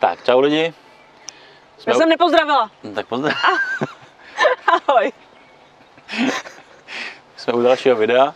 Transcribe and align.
Tak, 0.00 0.24
čau 0.24 0.40
lidi. 0.40 0.74
Já 1.86 1.94
jsem 1.94 2.08
nepozdravila. 2.08 2.70
No, 2.82 2.92
tak 2.94 3.06
pozdrav. 3.06 3.36
Ahoj. 4.66 5.12
jsme 7.36 7.52
u 7.52 7.62
dalšího 7.62 7.96
videa. 7.96 8.34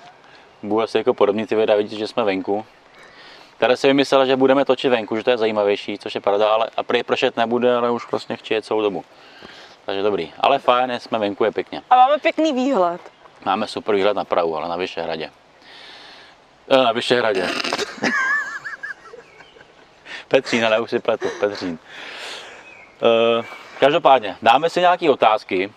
Budu 0.63 0.83
asi 0.83 0.99
jako 0.99 1.15
podobný 1.15 1.47
ty 1.47 1.55
videa, 1.55 1.77
vidíte, 1.77 1.97
že 1.97 2.07
jsme 2.07 2.25
venku. 2.25 2.67
Tady 3.59 3.77
si 3.77 3.87
vymyslela, 3.87 4.25
že 4.25 4.37
budeme 4.37 4.65
točit 4.65 4.89
venku, 4.89 5.17
že 5.17 5.23
to 5.25 5.31
je 5.31 5.39
zajímavější, 5.39 5.99
což 5.99 6.15
je 6.15 6.21
pravda, 6.21 6.49
ale 6.49 6.71
a 6.77 6.83
prý 6.83 7.03
pršet 7.03 7.37
nebude, 7.37 7.77
ale 7.77 7.91
už 7.91 8.11
vlastně 8.11 8.37
chci 8.37 8.55
jet 8.55 8.65
celou 8.65 8.83
dobu. 8.83 9.05
Takže 9.87 10.03
dobrý. 10.03 10.33
Ale 10.41 10.59
fajn, 10.59 11.01
jsme 11.01 11.19
venku, 11.19 11.45
je 11.45 11.53
pěkně. 11.53 11.83
A 11.91 11.97
máme 11.97 12.19
pěkný 12.19 12.53
výhled. 12.53 13.01
Máme 13.45 13.67
super 13.69 13.95
výhled 13.95 14.17
na 14.17 14.25
Prahu, 14.25 14.57
ale 14.57 14.69
na 14.69 14.77
Vyšehradě. 14.77 15.31
Eh, 16.69 16.77
Na 16.77 16.93
Vyšehradě. 16.93 17.49
Petřín, 20.29 20.67
ale 20.67 20.81
už 20.81 20.91
si 20.91 20.99
pletu, 20.99 21.29
Petřín. 21.41 21.79
Eh, 23.03 23.45
Každopádně, 23.81 24.37
dáme 24.43 24.71
si 24.71 24.81
nějaké 24.81 25.11
otázky, 25.11 25.73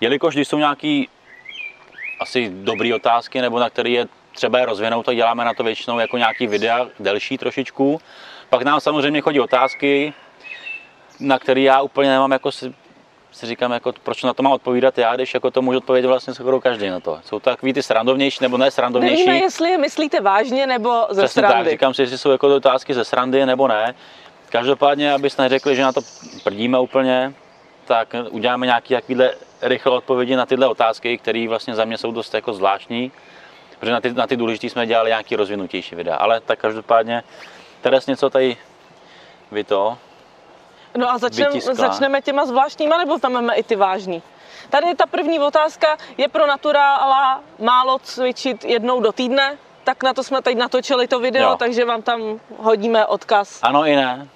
jelikož 0.00 0.34
když 0.34 0.48
jsou 0.48 0.58
nějaké 0.58 1.04
asi 2.20 2.50
dobré 2.54 2.94
otázky, 2.94 3.40
nebo 3.40 3.58
na 3.58 3.70
které 3.70 3.90
je 3.90 4.06
třeba 4.34 4.58
je 4.58 4.66
rozvinout, 4.66 5.06
tak 5.06 5.16
děláme 5.16 5.44
na 5.44 5.54
to 5.54 5.62
většinou 5.62 5.98
jako 5.98 6.18
nějaký 6.18 6.46
videa, 6.46 6.86
delší 7.00 7.38
trošičku. 7.38 8.00
Pak 8.50 8.62
nám 8.62 8.80
samozřejmě 8.80 9.20
chodí 9.20 9.40
otázky, 9.40 10.12
na 11.20 11.38
které 11.38 11.60
já 11.60 11.80
úplně 11.80 12.10
nemám 12.10 12.32
jako 12.32 12.50
si, 13.32 13.46
říkám, 13.46 13.72
jako, 13.72 13.92
proč 14.02 14.22
na 14.22 14.34
to 14.34 14.42
mám 14.42 14.52
odpovídat 14.52 14.98
já, 14.98 15.14
když 15.14 15.34
jako 15.34 15.50
to 15.50 15.62
může 15.62 15.78
odpovědět 15.78 16.08
vlastně 16.08 16.34
skoro 16.34 16.60
každý 16.60 16.88
na 16.88 17.00
to. 17.00 17.20
Jsou 17.24 17.40
to 17.40 17.50
takový 17.50 17.72
ty 17.72 17.82
srandovnější 17.82 18.38
nebo 18.40 18.58
ne 18.58 18.70
srandovnější. 18.70 19.26
Nevíme, 19.26 19.44
jestli 19.44 19.70
je 19.70 19.78
myslíte 19.78 20.20
vážně 20.20 20.66
nebo 20.66 21.06
ze 21.10 21.22
Přesně 21.22 21.42
tak, 21.42 21.50
srandy. 21.50 21.70
říkám 21.70 21.94
si, 21.94 22.02
jestli 22.02 22.18
jsou 22.18 22.30
jako 22.30 22.56
otázky 22.56 22.94
ze 22.94 23.04
srandy 23.04 23.46
nebo 23.46 23.68
ne. 23.68 23.94
Každopádně, 24.48 25.12
abyste 25.12 25.42
neřekli, 25.42 25.76
že 25.76 25.82
na 25.82 25.92
to 25.92 26.00
prdíme 26.44 26.78
úplně, 26.78 27.34
tak 27.84 28.14
uděláme 28.30 28.66
nějaké 28.66 28.94
takovéhle 28.94 29.34
rychlé 29.62 29.92
odpovědi 29.92 30.36
na 30.36 30.46
tyhle 30.46 30.66
otázky, 30.66 31.18
které 31.18 31.48
vlastně 31.48 31.74
za 31.74 31.84
mě 31.84 31.98
jsou 31.98 32.12
dost 32.12 32.34
jako 32.34 32.52
zvláštní, 32.52 33.12
protože 33.80 33.92
na 33.92 34.00
ty, 34.00 34.12
na 34.12 34.26
ty 34.26 34.36
důležité 34.36 34.66
jsme 34.68 34.86
dělali 34.86 35.10
nějaký 35.10 35.36
rozvinutější 35.36 35.94
videa. 35.94 36.16
Ale 36.16 36.40
tak 36.40 36.58
každopádně, 36.58 37.22
teraz 37.80 38.06
něco 38.06 38.30
tady 38.30 38.56
vy 39.52 39.64
to, 39.64 39.98
No 40.96 41.10
a 41.10 41.18
začnem, 41.18 41.60
začneme 41.60 42.22
těma 42.22 42.46
zvláštníma, 42.46 42.98
nebo 42.98 43.18
vezmeme 43.18 43.54
i 43.54 43.62
ty 43.62 43.76
vážný? 43.76 44.22
Tady 44.70 44.94
ta 44.94 45.06
první 45.06 45.40
otázka 45.40 45.96
je 46.18 46.28
pro 46.28 46.46
naturála 46.46 47.40
málo 47.58 47.98
cvičit 47.98 48.64
jednou 48.64 49.00
do 49.00 49.12
týdne, 49.12 49.58
tak 49.84 50.02
na 50.02 50.14
to 50.14 50.24
jsme 50.24 50.42
teď 50.42 50.56
natočili 50.56 51.08
to 51.08 51.20
video, 51.20 51.50
Jo. 51.50 51.56
takže 51.56 51.84
vám 51.84 52.02
tam 52.02 52.40
hodíme 52.56 53.06
odkaz. 53.06 53.58
ano 53.62 53.86
i 53.86 53.96
ne. 53.96 54.28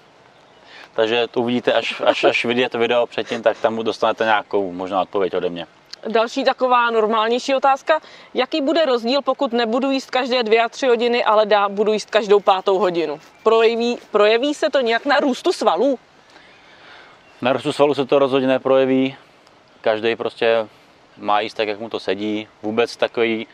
Takže 0.95 1.27
to 1.31 1.41
uvidíte, 1.41 1.73
až, 1.73 2.03
až, 2.07 2.25
až 2.25 2.45
vidíte 2.45 2.79
video 2.79 3.07
předtím, 3.07 3.43
tak 3.43 3.59
tam 3.59 3.77
dostanete 3.77 4.25
nějakou 4.25 4.73
možná 4.73 5.03
odpověď 5.03 5.35
ode 5.35 5.49
mě. 5.49 5.67
Další 6.09 6.45
taková 6.45 6.91
normálnější 6.91 7.55
otázka. 7.55 8.01
Jaký 8.35 8.61
bude 8.61 8.85
rozdíl, 8.85 9.23
pokud 9.23 9.53
nebudu 9.53 9.91
jíst 9.91 10.11
každé 10.11 10.43
dvě 10.43 10.63
a 10.63 10.69
tři 10.69 10.87
hodiny, 10.87 11.25
ale 11.25 11.47
dá, 11.47 11.69
budu 11.69 11.93
jíst 11.93 12.11
každou 12.11 12.41
pátou 12.41 12.79
hodinu? 12.79 13.21
Projeví, 13.43 13.99
projeví 14.11 14.55
se 14.55 14.71
to 14.71 14.81
nějak 14.81 15.07
na 15.07 15.21
růstu 15.21 15.53
svalů? 15.53 15.99
Na 17.43 17.53
růstu 17.53 17.73
svalu 17.73 17.95
se 17.95 18.07
to 18.07 18.19
rozhodně 18.19 18.49
neprojeví. 18.49 19.17
Každý 19.81 20.17
prostě 20.17 20.69
má 21.19 21.41
jíst 21.41 21.55
tak, 21.55 21.69
jak 21.69 21.81
mu 21.81 21.89
to 21.89 22.01
sedí. 22.01 22.49
Vůbec 22.63 22.97
takový, 22.97 23.47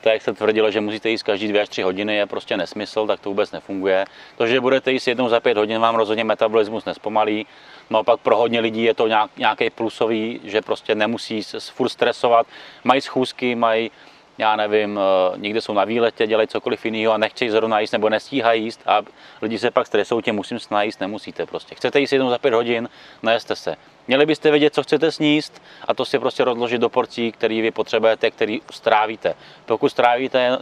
to 0.00 0.08
jak 0.08 0.22
se 0.22 0.32
tvrdilo, 0.32 0.70
že 0.70 0.80
musíte 0.80 1.10
jíst 1.10 1.22
každý 1.22 1.48
dvě 1.48 1.62
až 1.62 1.68
tři 1.68 1.82
hodiny, 1.82 2.16
je 2.16 2.26
prostě 2.26 2.56
nesmysl, 2.56 3.06
tak 3.06 3.20
to 3.20 3.28
vůbec 3.28 3.52
nefunguje. 3.52 4.04
To, 4.36 4.46
že 4.46 4.60
budete 4.60 4.92
jíst 4.92 5.08
jednou 5.08 5.28
za 5.28 5.40
pět 5.40 5.56
hodin, 5.56 5.80
vám 5.80 5.94
rozhodně 5.94 6.24
metabolismus 6.24 6.84
nespomalí. 6.84 7.46
Naopak 7.90 8.20
pro 8.20 8.36
hodně 8.36 8.60
lidí 8.60 8.82
je 8.82 8.94
to 8.94 9.06
nějak, 9.06 9.30
nějaký 9.36 9.70
plusový, 9.70 10.40
že 10.44 10.62
prostě 10.62 10.94
nemusí 10.94 11.42
se 11.42 11.60
furt 11.60 11.88
stresovat. 11.88 12.46
Mají 12.84 13.00
schůzky, 13.00 13.54
mají 13.54 13.90
já 14.38 14.56
nevím, 14.56 15.00
eh, 15.00 15.38
někde 15.38 15.60
jsou 15.60 15.72
na 15.72 15.84
výletě, 15.84 16.26
dělají 16.26 16.48
cokoliv 16.48 16.84
jiného 16.84 17.12
a 17.12 17.18
nechtějí 17.18 17.50
zrovna 17.50 17.80
jíst 17.80 17.92
nebo 17.92 18.08
nestíhají 18.08 18.64
jíst 18.64 18.82
a 18.86 19.02
lidi 19.42 19.58
se 19.58 19.70
pak 19.70 19.86
stresují, 19.86 20.22
tě 20.22 20.32
musím 20.32 20.58
se 20.58 20.74
najíst, 20.74 21.00
nemusíte 21.00 21.46
prostě. 21.46 21.74
Chcete 21.74 22.00
jíst 22.00 22.12
jednou 22.12 22.30
za 22.30 22.38
pět 22.38 22.54
hodin, 22.54 22.88
najeste 23.22 23.56
se. 23.56 23.76
Měli 24.08 24.26
byste 24.26 24.50
vědět, 24.50 24.74
co 24.74 24.82
chcete 24.82 25.12
sníst 25.12 25.62
a 25.88 25.94
to 25.94 26.04
si 26.04 26.18
prostě 26.18 26.44
rozložit 26.44 26.80
do 26.80 26.88
porcí, 26.88 27.32
který 27.32 27.60
vy 27.60 27.70
potřebujete, 27.70 28.30
který 28.30 28.60
strávíte. 28.70 29.34
Pokud 29.66 29.88
strávíte 29.88 30.58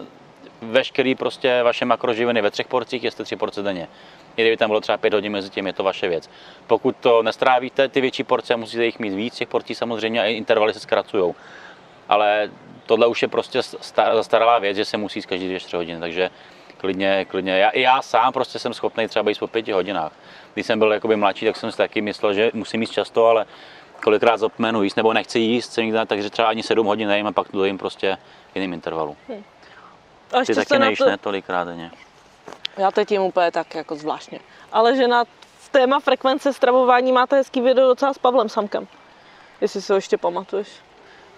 veškerý 0.62 1.14
prostě 1.14 1.62
vaše 1.62 1.84
makroživiny 1.84 2.42
ve 2.42 2.50
třech 2.50 2.66
porcích, 2.66 3.04
jeste 3.04 3.24
tři 3.24 3.36
porce 3.36 3.62
denně. 3.62 3.88
I 4.36 4.42
kdyby 4.42 4.56
tam 4.56 4.70
bylo 4.70 4.80
třeba 4.80 4.98
pět 4.98 5.14
hodin 5.14 5.32
mezi 5.32 5.50
tím, 5.50 5.66
je 5.66 5.72
to 5.72 5.84
vaše 5.84 6.08
věc. 6.08 6.30
Pokud 6.66 6.96
to 6.96 7.22
nestrávíte, 7.22 7.88
ty 7.88 8.00
větší 8.00 8.24
porce, 8.24 8.56
musíte 8.56 8.84
jich 8.84 8.98
mít 8.98 9.14
víc, 9.14 9.34
těch 9.34 9.48
porcí 9.48 9.74
samozřejmě 9.74 10.20
a 10.20 10.24
intervaly 10.24 10.72
se 10.72 10.80
zkracují 10.80 11.34
ale 12.08 12.50
tohle 12.86 13.06
už 13.06 13.22
je 13.22 13.28
prostě 13.28 13.62
sta- 13.62 14.16
zastaralá 14.16 14.58
věc, 14.58 14.76
že 14.76 14.84
se 14.84 14.96
musí 14.96 15.22
z 15.22 15.26
každý 15.26 15.46
dvě, 15.46 15.60
tři 15.60 15.76
hodiny, 15.76 16.00
takže 16.00 16.30
klidně, 16.78 17.24
klidně. 17.24 17.58
Já, 17.58 17.70
i 17.70 17.80
já 17.80 18.02
sám 18.02 18.32
prostě 18.32 18.58
jsem 18.58 18.74
schopný 18.74 19.08
třeba 19.08 19.22
být 19.22 19.38
po 19.38 19.46
pěti 19.46 19.72
hodinách. 19.72 20.12
Když 20.54 20.66
jsem 20.66 20.78
byl 20.78 20.92
jakoby 20.92 21.16
mladší, 21.16 21.46
tak 21.46 21.56
jsem 21.56 21.72
si 21.72 21.76
taky 21.78 22.00
myslel, 22.00 22.34
že 22.34 22.50
musím 22.54 22.80
jíst 22.80 22.90
často, 22.90 23.26
ale 23.26 23.46
kolikrát 24.02 24.36
zapomenu 24.36 24.82
jíst, 24.82 24.96
nebo 24.96 25.12
nechci 25.12 25.38
jíst, 25.38 25.72
jsem 25.72 25.84
nikdy, 25.84 25.98
takže 26.06 26.30
třeba 26.30 26.48
ani 26.48 26.62
sedm 26.62 26.86
hodin 26.86 27.08
nejím 27.08 27.26
a 27.26 27.32
pak 27.32 27.48
to 27.48 27.64
jím 27.64 27.78
prostě 27.78 28.18
v 28.52 28.56
jiném 28.56 28.72
intervalu. 28.72 29.16
A 29.28 29.34
Ty 30.30 30.38
ještě 30.38 30.54
taky 30.54 30.68
se 30.68 30.78
na 30.78 30.84
nejíš, 30.84 30.98
to, 30.98 31.06
ne, 31.06 31.18
tolikrát 31.18 31.64
denně. 31.64 31.90
Já 32.76 32.90
teď 32.90 33.10
jim 33.12 33.22
úplně 33.22 33.50
tak 33.50 33.74
jako 33.74 33.96
zvláštně. 33.96 34.40
Ale 34.72 34.96
že 34.96 35.08
na 35.08 35.24
téma 35.70 36.00
frekvence 36.00 36.52
stravování 36.52 37.12
máte 37.12 37.36
hezký 37.36 37.60
video 37.60 37.88
docela 37.88 38.12
s 38.14 38.18
Pavlem 38.18 38.48
Samkem. 38.48 38.88
Jestli 39.60 39.82
si 39.82 39.92
ho 39.92 39.96
ještě 39.96 40.16
pamatuješ. 40.18 40.68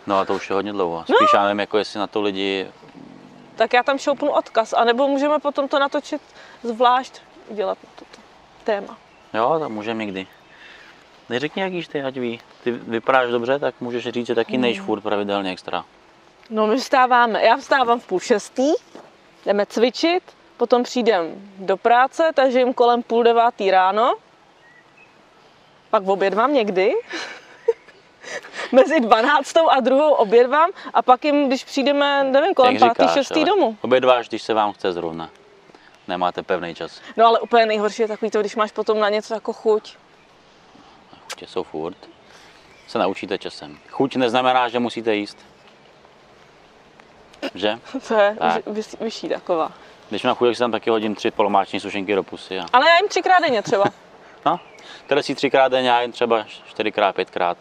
No 0.08 0.18
a 0.18 0.24
to 0.24 0.34
už 0.34 0.50
je 0.50 0.54
hodně 0.54 0.72
dlouho. 0.72 1.04
No. 1.08 1.16
Spíš 1.16 1.30
já 1.34 1.42
nevím, 1.42 1.60
jako 1.60 1.78
jestli 1.78 1.98
na 2.00 2.06
to 2.06 2.22
lidi, 2.22 2.66
Tak 3.56 3.72
já 3.72 3.82
tam 3.82 3.98
šoupnu 3.98 4.30
odkaz. 4.30 4.72
A 4.72 4.84
nebo 4.84 5.08
můžeme 5.08 5.38
potom 5.38 5.68
to 5.68 5.78
natočit 5.78 6.22
zvlášť, 6.62 7.20
udělat 7.48 7.78
na 7.84 7.90
toto 7.98 8.20
téma. 8.64 8.96
jo, 9.34 9.56
tak 9.60 9.68
můžeme 9.68 10.04
někdy. 10.04 10.26
Neřekni, 11.28 11.62
jak 11.62 11.72
jíš 11.72 11.88
ty, 11.88 12.02
ať 12.02 12.16
ví. 12.16 12.40
Ty 12.64 12.70
vypadáš 12.70 13.30
dobře, 13.30 13.58
tak 13.58 13.74
můžeš 13.80 14.08
říct, 14.08 14.26
že 14.26 14.34
taky 14.34 14.58
nejíš 14.58 14.80
furt 14.80 15.00
pravidelně 15.00 15.50
extra. 15.50 15.84
No 16.50 16.66
my 16.66 16.76
vstáváme, 16.76 17.44
já 17.44 17.56
vstávám 17.56 18.00
v 18.00 18.06
půl 18.06 18.20
šestý, 18.20 18.72
jdeme 19.46 19.66
cvičit, 19.66 20.22
potom 20.56 20.82
přijdem 20.82 21.26
do 21.58 21.76
práce, 21.76 22.30
takže 22.34 22.58
jim 22.58 22.74
kolem 22.74 23.02
půl 23.02 23.22
devátý 23.22 23.70
ráno, 23.70 24.14
pak 25.90 26.02
obědvám 26.06 26.54
někdy, 26.54 26.92
mezi 28.72 29.00
12. 29.00 29.56
a 29.70 29.80
druhou 29.80 30.12
obědvám 30.12 30.70
a 30.94 31.02
pak 31.02 31.24
jim, 31.24 31.48
když 31.48 31.64
přijdeme, 31.64 32.24
nevím, 32.24 32.54
kolem 32.54 32.76
Jak 32.76 32.96
pátý, 32.96 33.12
šestý 33.12 33.34
ale 33.34 33.44
domů. 33.44 33.76
Obědváš, 33.80 34.28
když 34.28 34.42
se 34.42 34.54
vám 34.54 34.72
chce 34.72 34.92
zrovna. 34.92 35.30
Nemáte 36.08 36.42
pevný 36.42 36.74
čas. 36.74 37.00
No 37.16 37.26
ale 37.26 37.40
úplně 37.40 37.66
nejhorší 37.66 38.02
je 38.02 38.08
takový 38.08 38.30
to, 38.30 38.40
když 38.40 38.56
máš 38.56 38.72
potom 38.72 39.00
na 39.00 39.08
něco 39.08 39.34
jako 39.34 39.52
chuť. 39.52 39.96
Chutě 41.30 41.46
jsou 41.46 41.62
furt. 41.62 41.96
Se 42.88 42.98
naučíte 42.98 43.38
časem. 43.38 43.78
Chuť 43.90 44.16
neznamená, 44.16 44.68
že 44.68 44.78
musíte 44.78 45.14
jíst. 45.14 45.38
Že? 47.54 47.78
To 48.08 48.14
je 48.14 48.36
Tak. 48.38 48.66
vy, 48.66 48.72
vy, 48.72 48.82
vyšší 49.00 49.28
taková. 49.28 49.72
Když 50.08 50.22
mám 50.22 50.34
chuť, 50.34 50.48
tak 50.48 50.54
si 50.56 50.60
tam 50.60 50.72
taky 50.72 50.90
hodím 50.90 51.14
tři 51.14 51.30
polomáční 51.30 51.80
sušenky 51.80 52.14
do 52.14 52.22
pusy. 52.22 52.58
A... 52.58 52.66
Ale 52.72 52.88
já 52.88 52.96
jim 52.96 53.08
třikrát 53.08 53.40
denně 53.40 53.62
třeba. 53.62 53.84
No, 54.46 54.60
které 55.06 55.22
si 55.22 55.34
třikrát 55.34 55.68
denně, 55.68 55.88
já 55.88 56.00
jen 56.00 56.12
třeba 56.12 56.44
čtyřikrát, 56.68 57.14
pětkrát. 57.16 57.58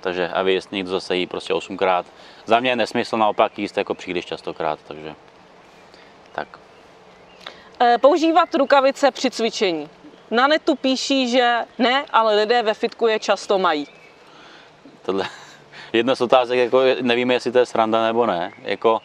Takže 0.00 0.28
a 0.28 0.42
vy 0.42 0.60
někdo 0.70 0.90
zase 0.90 1.16
jí 1.16 1.26
prostě 1.26 1.54
osmkrát. 1.54 2.06
Za 2.46 2.60
mě 2.60 2.70
je 2.70 2.76
nesmysl 2.76 3.16
naopak 3.16 3.58
jíst 3.58 3.76
jako 3.76 3.94
příliš 3.94 4.26
častokrát, 4.26 4.78
takže 4.88 5.14
tak. 6.32 6.48
Eh, 7.80 7.98
Používat 7.98 8.54
rukavice 8.54 9.10
při 9.10 9.30
cvičení. 9.30 9.88
Na 10.30 10.46
netu 10.46 10.74
píší, 10.74 11.28
že 11.28 11.58
ne, 11.78 12.04
ale 12.10 12.36
lidé 12.36 12.62
ve 12.62 12.74
fitku 12.74 13.06
je 13.06 13.18
často 13.18 13.58
mají. 13.58 13.86
Tohle 15.02 15.26
jedna 15.92 16.14
z 16.14 16.20
otázek, 16.20 16.58
jako 16.58 16.80
nevíme, 17.00 17.34
jestli 17.34 17.52
to 17.52 17.58
je 17.58 17.66
sranda 17.66 18.02
nebo 18.02 18.26
ne. 18.26 18.52
Jako, 18.62 19.00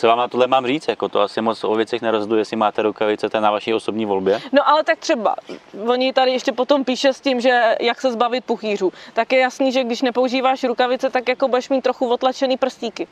co 0.00 0.06
vám 0.06 0.18
na 0.18 0.28
tohle 0.28 0.46
mám 0.46 0.66
říct? 0.66 0.88
Jako 0.88 1.08
to 1.08 1.20
asi 1.20 1.40
moc 1.40 1.64
o 1.64 1.74
věcech 1.74 2.02
nerozhodu, 2.02 2.36
jestli 2.36 2.56
máte 2.56 2.82
rukavice, 2.82 3.28
to 3.28 3.36
je 3.36 3.40
na 3.40 3.50
vaší 3.50 3.74
osobní 3.74 4.06
volbě. 4.06 4.40
No 4.52 4.68
ale 4.68 4.84
tak 4.84 4.98
třeba, 4.98 5.34
oni 5.88 6.12
tady 6.12 6.30
ještě 6.30 6.52
potom 6.52 6.84
píše 6.84 7.12
s 7.12 7.20
tím, 7.20 7.40
že 7.40 7.76
jak 7.80 8.00
se 8.00 8.12
zbavit 8.12 8.44
puchýřů. 8.44 8.92
Tak 9.12 9.32
je 9.32 9.38
jasný, 9.40 9.72
že 9.72 9.84
když 9.84 10.02
nepoužíváš 10.02 10.64
rukavice, 10.64 11.10
tak 11.10 11.28
jako 11.28 11.48
budeš 11.48 11.68
mít 11.68 11.82
trochu 11.82 12.08
otlačený 12.12 12.56
prstíky. 12.56 13.06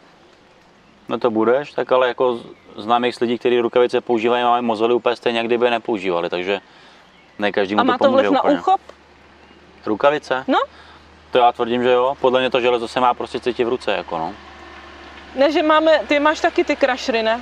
No 1.08 1.18
to 1.18 1.30
budeš, 1.30 1.72
tak 1.72 1.92
ale 1.92 2.08
jako 2.08 2.36
z- 2.36 2.42
znám 2.76 3.04
jich 3.04 3.14
z 3.14 3.20
lidí, 3.20 3.38
kteří 3.38 3.60
rukavice 3.60 4.00
používají, 4.00 4.44
máme 4.44 4.62
mozoli 4.62 4.94
úplně 4.94 5.16
stejně, 5.16 5.42
kdyby 5.44 5.66
je 5.66 5.70
nepoužívali, 5.70 6.30
takže 6.30 6.60
ne 7.38 7.52
každému 7.52 7.80
A 7.80 7.84
má 7.84 7.98
to 7.98 8.04
pomůže 8.04 8.22
vliv 8.22 8.32
na 8.32 8.42
úplně. 8.42 8.58
úchop? 8.58 8.80
Rukavice? 9.86 10.44
No, 10.48 10.58
To 11.30 11.38
já 11.38 11.52
tvrdím, 11.52 11.82
že 11.82 11.90
jo. 11.90 12.16
Podle 12.20 12.40
mě 12.40 12.50
to 12.50 12.60
železo 12.60 12.88
se 12.88 13.00
má 13.00 13.14
prostě 13.14 13.40
cítit 13.40 13.64
v 13.64 13.68
ruce, 13.68 13.92
jako 13.92 14.18
no. 14.18 14.34
Ne, 15.34 15.52
že 15.52 15.62
máme, 15.62 16.00
ty 16.08 16.20
máš 16.20 16.40
taky 16.40 16.64
ty 16.64 16.76
krašry, 16.76 17.22
ne? 17.22 17.40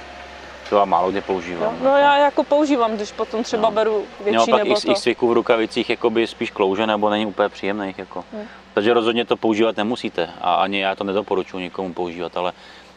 To 0.71 0.77
já 0.79 0.85
málo 0.85 1.11
kdy 1.11 1.21
používám. 1.21 1.77
No 1.83 1.97
já 1.97 2.19
jako 2.19 2.45
používám, 2.45 2.97
když 2.97 3.13
potom 3.13 3.43
třeba 3.43 3.69
No. 3.69 3.75
beru 3.75 4.05
větší 4.25 4.51
pak 4.51 4.59
nebo 4.65 4.79
i, 4.79 4.81
to. 4.81 4.91
i 4.93 4.95
cviků 4.95 5.29
v 5.29 5.33
rukavicích 5.33 5.91
jakoby 5.91 6.27
spíš 6.27 6.51
klouže 6.51 6.87
nebo 6.87 7.11
není 7.11 7.27
úplně 7.27 7.49
příjemných. 7.49 7.99
Jako. 7.99 8.25
Hmm. 8.33 8.45
Takže 8.75 8.95
rozhodně 8.95 9.25
to 9.25 9.37
používat 9.37 9.77
nemusíte 9.77 10.31
a 10.41 10.55
ani 10.55 10.81
já 10.81 10.95
to 10.95 11.05
nedoporučuji 11.05 11.59
nikomu 11.59 11.93
používat, 11.95 12.37
ale 12.37 12.53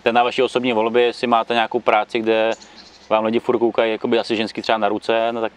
je 0.05 0.13
na 0.13 0.23
vaší 0.23 0.41
osobní 0.43 0.73
volbě, 0.73 1.03
jestli 1.03 1.27
máte 1.27 1.53
nějakou 1.53 1.79
práci, 1.79 2.19
kde 2.19 2.51
vám 3.09 3.25
lidi 3.25 3.39
furt 3.39 3.57
koukají, 3.59 3.91
jakoby 3.91 4.19
asi 4.19 4.35
ženský 4.35 4.61
třeba 4.61 4.77
na 4.77 4.89
ruce, 4.89 5.31
no 5.31 5.41
tak 5.41 5.51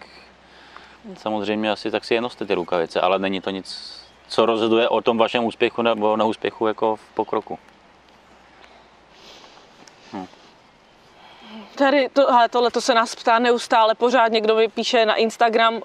samozřejmě 1.17 1.71
asi 1.71 1.91
tak 1.91 2.05
si 2.05 2.13
je 2.13 2.21
noste 2.21 2.45
ty 2.45 2.53
rukavice, 2.53 3.01
ale 3.01 3.19
není 3.19 3.41
to 3.41 3.49
nic, 3.49 3.99
co 4.27 4.45
rozhoduje 4.45 4.89
o 4.89 5.01
tom 5.01 5.17
vašem 5.17 5.45
úspěchu 5.45 5.81
nebo 5.81 6.17
neúspěchu 6.17 6.67
jako 6.67 6.95
v 6.95 7.01
pokroku. 7.13 7.59
Tady, 11.75 12.09
to, 12.09 12.21
hele, 12.31 12.49
tohle 12.49 12.71
to 12.71 12.81
se 12.81 12.93
nás 12.93 13.15
ptá 13.15 13.39
neustále, 13.39 13.95
pořád 13.95 14.31
někdo 14.31 14.55
mi 14.55 14.67
píše 14.67 15.05
na 15.05 15.15
Instagram, 15.15 15.81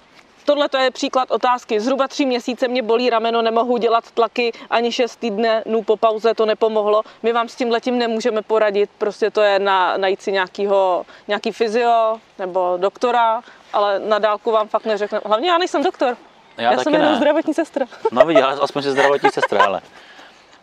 Tohle 0.48 0.68
to 0.68 0.76
je 0.76 0.90
příklad 0.90 1.30
otázky. 1.30 1.80
Zhruba 1.80 2.08
tři 2.08 2.26
měsíce 2.26 2.68
mě 2.68 2.82
bolí 2.82 3.10
rameno, 3.10 3.42
nemohu 3.42 3.76
dělat 3.76 4.10
tlaky, 4.10 4.52
ani 4.70 4.92
šest 4.92 5.16
týdnů 5.16 5.82
po 5.84 5.96
pauze 5.96 6.34
to 6.34 6.46
nepomohlo. 6.46 7.02
My 7.22 7.32
vám 7.32 7.48
s 7.48 7.56
tím 7.56 7.70
letím 7.70 7.98
nemůžeme 7.98 8.42
poradit, 8.42 8.90
prostě 8.98 9.30
to 9.30 9.40
je 9.40 9.58
na, 9.58 9.96
najít 9.96 10.22
si 10.22 10.32
nějakýho, 10.32 11.06
nějaký 11.28 11.52
fyzio 11.52 12.20
nebo 12.38 12.76
doktora, 12.80 13.42
ale 13.72 13.98
na 13.98 14.18
dálku 14.18 14.50
vám 14.52 14.68
fakt 14.68 14.84
neřekne. 14.84 15.20
Hlavně 15.24 15.50
já 15.50 15.58
nejsem 15.58 15.82
doktor. 15.82 16.16
Já, 16.56 16.72
Já, 16.72 16.78
jsem 16.78 16.94
jenom 16.94 17.12
ne. 17.12 17.16
zdravotní 17.16 17.54
sestra. 17.54 17.86
No 18.12 18.26
vidíš, 18.26 18.42
ale 18.42 18.54
aspoň 18.60 18.82
si 18.82 18.90
zdravotní 18.90 19.30
sestra, 19.30 19.64
ale. 19.64 19.80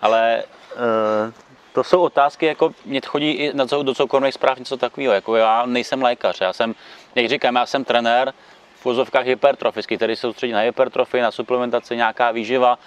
Ale 0.02 0.44
uh, 0.76 1.34
to 1.76 1.84
jsou 1.84 2.02
otázky, 2.02 2.46
jako 2.46 2.72
mě 2.86 3.02
chodí 3.06 3.32
i 3.32 3.54
na 3.54 3.66
co, 3.68 3.84
do 3.84 3.96
soukromých 3.96 4.34
zpráv 4.34 4.60
něco 4.60 4.78
takového. 4.78 5.14
Jako 5.14 5.36
já 5.36 5.66
nejsem 5.66 6.02
lékař, 6.02 6.42
já 6.42 6.54
jsem, 6.54 6.76
jak 7.16 7.30
říkám, 7.30 7.56
já 7.56 7.66
jsem 7.66 7.86
trenér 7.86 8.34
v 8.76 8.86
vozovkách 8.86 9.26
hypertrofický, 9.26 9.96
který 9.96 10.16
se 10.16 10.22
soustředí 10.22 10.54
na 10.54 10.60
hypertrofii, 10.60 11.22
na 11.22 11.32
suplementaci, 11.32 11.96
nějaká 11.96 12.32
výživa, 12.32 12.80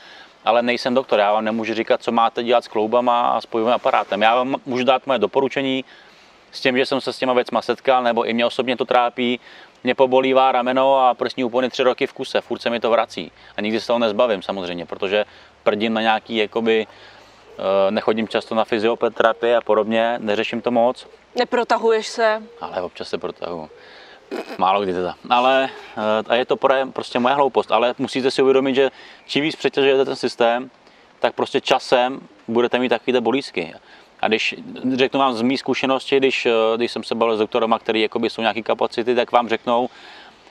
ale 0.45 0.63
nejsem 0.63 0.95
doktor. 0.95 1.19
Já 1.19 1.33
vám 1.33 1.45
nemůžu 1.45 1.75
říkat, 1.75 2.03
co 2.03 2.13
máte 2.13 2.43
dělat 2.43 2.65
s 2.65 2.69
kloubama 2.69 3.31
a 3.31 3.41
spojovým 3.41 3.75
aparátem. 3.75 4.23
Já 4.23 4.35
vám 4.35 4.57
můžu 4.67 4.85
dát 4.85 5.07
moje 5.07 5.19
doporučení 5.19 5.85
s 6.51 6.61
tím, 6.61 6.77
že 6.79 6.87
jsem 6.87 7.01
se 7.01 7.13
s 7.13 7.19
těma 7.19 7.33
věcma 7.33 7.63
setkal, 7.63 8.03
nebo 8.03 8.25
i 8.25 8.33
mě 8.33 8.47
osobně 8.47 8.77
to 8.77 8.85
trápí, 8.85 9.41
mě 9.85 9.95
pobolívá 9.95 10.53
rameno 10.53 10.97
a 10.97 11.15
prsní 11.15 11.45
úpony 11.45 11.71
tři 11.71 11.83
roky 11.83 12.07
v 12.07 12.13
kuse, 12.13 12.41
furt 12.41 12.59
se 12.59 12.71
mi 12.71 12.81
to 12.81 12.91
vrací. 12.91 13.33
A 13.57 13.61
nikdy 13.61 13.81
se 13.81 13.87
toho 13.87 13.99
nezbavím 13.99 14.43
samozřejmě, 14.43 14.87
protože 14.87 15.25
prdím 15.63 15.95
na 15.95 16.01
nějaký, 16.01 16.37
jakoby, 16.37 16.87
eh, 16.87 17.18
nechodím 17.91 18.29
často 18.29 18.55
na 18.55 18.65
fyzioterapii 18.65 19.55
a 19.55 19.61
podobně, 19.61 20.15
neřeším 20.19 20.61
to 20.61 20.71
moc, 20.71 21.07
Neprotahuješ 21.37 22.07
se. 22.07 22.43
ale 22.61 22.83
občas 22.83 23.09
se 23.09 23.19
protahu. 23.19 23.69
Málo 24.59 24.81
kdy 24.83 24.93
teda. 24.93 25.15
Ale, 25.31 25.69
eh, 25.97 26.01
a 26.29 26.35
je 26.35 26.45
to 26.45 26.57
pro- 26.57 26.75
prostě 26.93 27.19
moje 27.19 27.35
hloupost, 27.35 27.73
ale 27.73 27.95
musíte 27.99 28.31
si 28.31 28.43
uvědomit, 28.43 28.75
že 28.75 28.91
čím 29.27 29.43
víc 29.43 29.57
přetěžujete 29.57 30.05
ten 30.05 30.17
systém, 30.17 30.71
tak 31.21 31.35
prostě 31.35 31.61
časem 31.61 32.21
budete 32.49 32.79
mít 32.79 32.89
takovýhle 32.89 33.21
bolízky. 33.21 33.75
A 34.21 34.29
když 34.29 34.55
řeknu 34.95 35.21
vám 35.21 35.35
z 35.35 35.43
mý 35.43 35.59
zkušenosti, 35.59 36.17
když, 36.17 36.47
eh, 36.47 36.53
když 36.77 36.93
jsem 36.93 37.05
se 37.05 37.15
bavil 37.15 37.37
s 37.37 37.39
doktorama, 37.39 37.79
který 37.79 38.03
jakoby 38.03 38.31
jsou 38.31 38.41
nějaké 38.41 38.63
kapacity, 38.63 39.15
tak 39.15 39.33
vám 39.33 39.49
řeknou, 39.49 39.89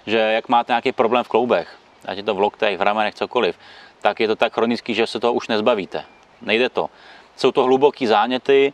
že 0.05 0.17
jak 0.17 0.49
máte 0.49 0.71
nějaký 0.71 0.91
problém 0.91 1.23
v 1.23 1.27
kloubech, 1.27 1.75
ať 2.05 2.17
je 2.17 2.23
to 2.23 2.33
v 2.35 2.39
loktech, 2.39 2.77
v 2.77 2.81
ramenech, 2.81 3.15
cokoliv, 3.15 3.55
tak 4.01 4.19
je 4.19 4.27
to 4.27 4.35
tak 4.35 4.53
chronický, 4.53 4.93
že 4.93 5.07
se 5.07 5.19
toho 5.19 5.33
už 5.33 5.47
nezbavíte. 5.47 6.03
Nejde 6.41 6.69
to. 6.69 6.89
Jsou 7.35 7.51
to 7.51 7.63
hluboké 7.63 8.07
záněty, 8.07 8.73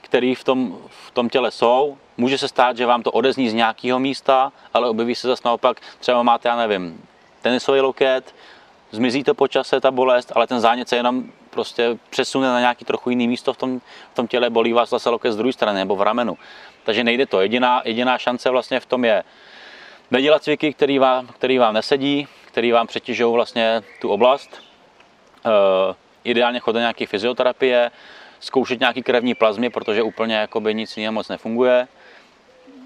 které 0.00 0.34
v 0.38 0.44
tom, 0.44 0.78
v 0.88 1.10
tom 1.10 1.28
těle 1.28 1.50
jsou. 1.50 1.98
Může 2.16 2.38
se 2.38 2.48
stát, 2.48 2.76
že 2.76 2.86
vám 2.86 3.02
to 3.02 3.12
odezní 3.12 3.50
z 3.50 3.54
nějakého 3.54 3.98
místa, 3.98 4.52
ale 4.74 4.88
objeví 4.88 5.14
se 5.14 5.28
zase 5.28 5.42
naopak, 5.44 5.80
třeba 5.98 6.22
máte, 6.22 6.48
já 6.48 6.56
nevím, 6.56 7.02
tenisový 7.42 7.80
loket, 7.80 8.34
zmizí 8.90 9.24
to 9.24 9.34
po 9.34 9.48
čase, 9.48 9.80
ta 9.80 9.90
bolest, 9.90 10.32
ale 10.34 10.46
ten 10.46 10.60
zánět 10.60 10.88
se 10.88 10.96
jenom 10.96 11.24
prostě 11.50 11.98
přesune 12.10 12.48
na 12.48 12.60
nějaký 12.60 12.84
trochu 12.84 13.10
jiný 13.10 13.28
místo 13.28 13.52
v 13.52 13.56
tom, 13.56 13.80
v 14.12 14.14
tom 14.14 14.28
těle, 14.28 14.50
bolí 14.50 14.72
vás 14.72 14.90
zase 14.90 15.10
loket 15.10 15.32
z 15.32 15.36
druhé 15.36 15.52
strany 15.52 15.78
nebo 15.78 15.96
v 15.96 16.02
ramenu. 16.02 16.38
Takže 16.84 17.04
nejde 17.04 17.26
to. 17.26 17.40
Jediná, 17.40 17.82
jediná 17.84 18.18
šance 18.18 18.50
vlastně 18.50 18.80
v 18.80 18.86
tom 18.86 19.04
je 19.04 19.24
nedělat 20.10 20.42
cviky, 20.42 20.72
který 20.72 20.98
vám, 20.98 21.26
který 21.26 21.58
vám 21.58 21.74
nesedí, 21.74 22.28
který 22.44 22.72
vám 22.72 22.86
přetěžují 22.86 23.32
vlastně 23.32 23.82
tu 24.00 24.08
oblast. 24.08 24.62
Ideálně 26.24 26.60
chodit 26.60 26.78
nějaké 26.78 27.06
fyzioterapie, 27.06 27.90
zkoušet 28.40 28.80
nějaký 28.80 29.02
krevní 29.02 29.34
plazmy, 29.34 29.70
protože 29.70 30.02
úplně 30.02 30.34
jakoby 30.34 30.74
nic 30.74 30.96
jiného 30.96 31.12
moc 31.12 31.28
nefunguje. 31.28 31.88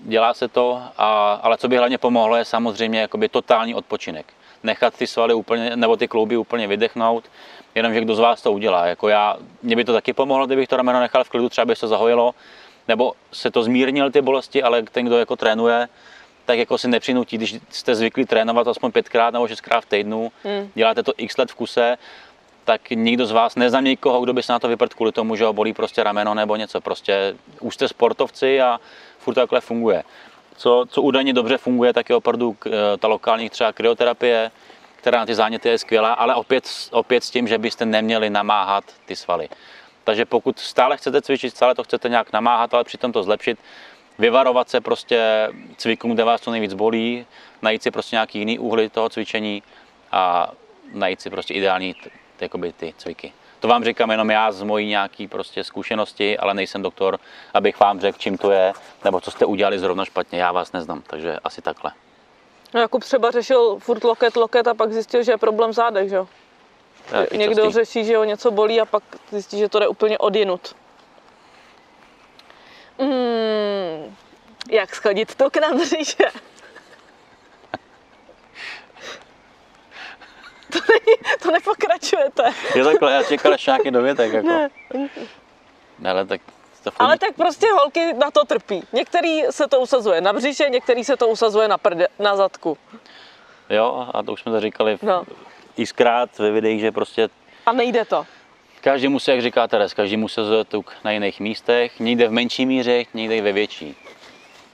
Dělá 0.03 0.35
se 0.35 0.49
to, 0.49 0.83
a, 0.99 1.33
ale 1.43 1.56
co 1.56 1.69
by 1.69 1.77
hlavně 1.77 1.99
pomohlo, 1.99 2.37
je 2.37 2.44
samozřejmě 2.44 3.00
jakoby 3.00 3.29
totální 3.29 3.75
odpočinek. 3.75 4.27
Nechat 4.62 4.94
ty 4.94 5.06
svaly 5.06 5.35
úplně, 5.35 5.77
nebo 5.77 5.97
ty 5.97 6.09
klouby 6.09 6.37
úplně 6.37 6.67
vydechnout, 6.67 7.25
jenomže 7.75 8.00
kdo 8.00 8.15
z 8.15 8.19
vás 8.19 8.43
to 8.43 8.53
udělá. 8.53 8.87
Jako 8.87 9.09
já, 9.09 9.37
mě 9.62 9.77
by 9.77 9.85
to 9.85 9.93
taky 9.93 10.12
pomohlo, 10.12 10.47
kdybych 10.47 10.69
to 10.69 10.77
rameno 10.77 11.00
nechal 11.00 11.25
v 11.25 11.29
klidu, 11.29 11.49
třeba 11.49 11.65
by 11.65 11.77
se 11.77 11.89
zahojilo, 11.89 12.35
nebo 12.89 13.12
se 13.32 13.50
to 13.50 13.62
zmírnil 13.62 14.11
ty 14.11 14.23
bolesti, 14.23 14.62
ale 14.62 14.82
ten, 14.82 15.06
kdo 15.06 15.19
jako 15.19 15.37
trénuje, 15.37 15.89
tak 16.44 16.59
jako 16.59 16.79
si 16.79 16.89
nepřinutí, 16.89 17.37
když 17.37 17.56
jste 17.71 17.94
zvyklí 17.94 18.25
trénovat 18.25 18.69
aspoň 18.69 18.93
pětkrát 18.93 19.35
nebo 19.35 19.49
šestkrát 19.49 19.81
v 19.81 19.89
týdnu, 19.89 20.32
Hmm. 20.44 20.71
děláte 20.75 21.03
to 21.03 21.12
x 21.17 21.37
let 21.37 21.50
v 21.50 21.55
kuse, 21.55 21.99
tak 22.67 22.91
nikdo 22.91 23.27
z 23.27 23.31
vás 23.31 23.57
neznám 23.57 23.85
někoho, 23.85 24.21
kdo 24.21 24.33
by 24.33 24.43
se 24.43 24.53
na 24.53 24.59
to 24.59 24.69
vyprt 24.69 24.95
kvůli 24.95 25.13
tomu, 25.13 25.37
že 25.37 25.45
ho 25.45 25.53
bolí 25.53 25.73
prostě 25.73 26.03
rameno 26.03 26.35
nebo 26.35 26.57
něco. 26.57 26.81
Prostě 26.81 27.35
už 27.61 27.75
jste 27.75 27.89
sportovci 27.89 28.61
a 28.61 28.81
furt 29.19 29.35
to 29.35 29.41
takhle 29.41 29.61
funguje. 29.61 30.03
Co, 30.57 30.85
co 30.89 31.03
údajně 31.03 31.33
dobře 31.33 31.59
funguje, 31.59 31.93
tak 31.93 32.09
je 32.09 32.17
opravdu 32.17 32.57
eh, 32.67 32.71
ta 32.99 33.09
lokální 33.09 33.51
třeba 33.51 33.73
kryoterapie, 33.73 34.51
která 34.97 35.19
na 35.19 35.27
ty 35.27 35.35
záněty 35.35 35.69
je 35.69 35.79
skvělá, 35.79 36.13
ale 36.13 36.35
opět, 36.35 36.69
opět 36.91 37.25
s 37.25 37.31
tím, 37.31 37.49
že 37.49 37.59
byste 37.59 37.87
neměli 37.87 38.31
namáhat 38.31 38.85
ty 39.05 39.17
svaly. 39.17 39.49
Takže 40.05 40.25
pokud 40.25 40.59
stále 40.59 40.97
chcete 40.97 41.23
cvičit, 41.23 41.57
stále 41.57 41.75
to 41.75 41.85
chcete 41.85 42.09
nějak 42.09 42.33
namáhat, 42.33 42.75
ale 42.75 42.85
přitom 42.85 43.13
to 43.13 43.23
zlepšit, 43.23 43.59
vyvarovat 44.19 44.69
se 44.69 44.81
prostě 44.81 45.49
cvikům, 45.77 46.15
kde 46.15 46.25
vás 46.25 46.41
to 46.41 46.51
nejvíc 46.51 46.75
bolí, 46.75 47.27
najít 47.63 47.83
si 47.83 47.91
prostě 47.91 48.17
nějaký 48.17 48.39
jiný 48.39 48.59
úhly 48.59 48.89
toho 48.89 49.09
cvičení 49.09 49.63
a 50.13 50.51
najít 50.93 51.21
si 51.21 51.31
prostě 51.31 51.55
ideální 51.55 51.95
t- 52.37 52.38
t- 52.38 52.44
jakoby 52.44 52.73
ty 52.73 52.94
cviky. 52.99 53.33
To 53.61 53.69
vám 53.69 53.85
říkám 53.85 54.11
jenom 54.11 54.31
já 54.31 54.53
z 54.53 54.62
mojí 54.62 54.88
nějaký 54.88 55.29
prostě 55.29 55.65
zkušenosti, 55.65 56.38
ale 56.38 56.55
nejsem 56.55 56.83
doktor, 56.83 57.19
abych 57.55 57.81
vám 57.81 58.00
řekl, 58.00 58.19
čím 58.19 58.38
to 58.38 58.50
je, 58.50 58.73
nebo 59.05 59.21
co 59.21 59.31
jste 59.31 59.44
udělali 59.44 59.79
zrovna 59.79 60.05
špatně. 60.05 60.38
Já 60.38 60.53
vás 60.53 60.73
neznám, 60.73 61.03
takže 61.06 61.37
asi 61.44 61.62
takhle. 61.62 61.93
No, 62.75 62.81
Jakub 62.81 63.05
třeba 63.05 63.31
řešil 63.31 63.77
furt 63.79 64.05
loket, 64.05 64.37
loket 64.37 64.69
a 64.69 64.75
pak 64.75 64.93
zjistil, 64.93 65.22
že 65.22 65.32
je 65.32 65.39
problém 65.39 65.72
zádech, 65.72 66.08
že 66.08 66.17
jo? 66.17 66.29
To 67.31 67.37
Někdo 67.37 67.63
častý. 67.65 67.72
řeší, 67.72 68.05
že 68.05 68.17
ho 68.17 68.25
něco 68.25 68.51
bolí 68.51 68.81
a 68.81 68.84
pak 68.84 69.03
zjistí, 69.31 69.58
že 69.58 69.69
to 69.69 69.79
jde 69.79 69.89
úplně 69.89 70.19
odjinut. 70.19 70.77
Mm, 72.99 74.17
jak 74.70 74.94
schodit 74.94 75.34
tuk 75.34 75.56
na 75.56 75.69
břiše? 75.75 76.25
To, 80.79 80.93
není, 80.93 81.39
to 81.43 81.51
nepokračujete. 81.51 82.43
Je 82.75 82.85
takhle, 82.85 83.13
já 83.13 83.23
čekal 83.23 83.53
ještě 83.53 83.71
nějaký 83.71 83.91
dovětek. 83.91 84.33
Jako. 84.33 84.49
Ne. 84.49 84.69
Ne, 85.99 86.11
ale 86.11 86.25
tak 86.27 86.41
to 86.85 86.91
chodí. 86.91 86.97
Ale 87.01 87.19
tak 87.19 87.35
prostě 87.37 87.67
holky 87.73 88.13
na 88.13 88.31
to 88.31 88.45
trpí. 88.45 88.83
Některý 88.93 89.43
se 89.51 89.69
to 89.69 89.81
usazuje 89.81 90.21
na 90.21 90.33
břiše, 90.33 90.69
některý 90.71 91.05
se 91.05 91.17
to 91.17 91.29
usazuje 91.29 91.69
na, 91.69 91.79
prde, 91.79 92.09
na 92.19 92.37
zadku. 92.37 92.79
Jo, 93.71 94.09
a 94.15 94.23
to 94.23 94.33
už 94.33 94.41
jsme 94.43 94.53
to 94.53 94.61
říkali 94.61 94.99
No. 95.03 95.25
xkrát 95.85 96.39
ve 96.39 96.51
videích, 96.51 96.81
že 96.81 96.93
prostě 96.93 97.29
A 97.67 97.73
nejde 97.73 98.05
to. 98.05 98.27
každý 98.81 99.09
musí, 99.09 99.31
jak 99.31 99.43
říká 99.43 99.69
Teres, 99.69 99.95
každý 99.95 100.17
musí 100.17 100.41
zvat 100.45 100.69
tuk 100.69 100.93
na 101.05 101.11
jiných 101.11 101.41
místech, 101.41 102.01
někde 102.01 102.29
v 102.29 102.33
menší 102.33 102.67
míře, 102.67 103.05
někde 103.15 103.43
ve 103.43 103.53
větší. 103.53 103.97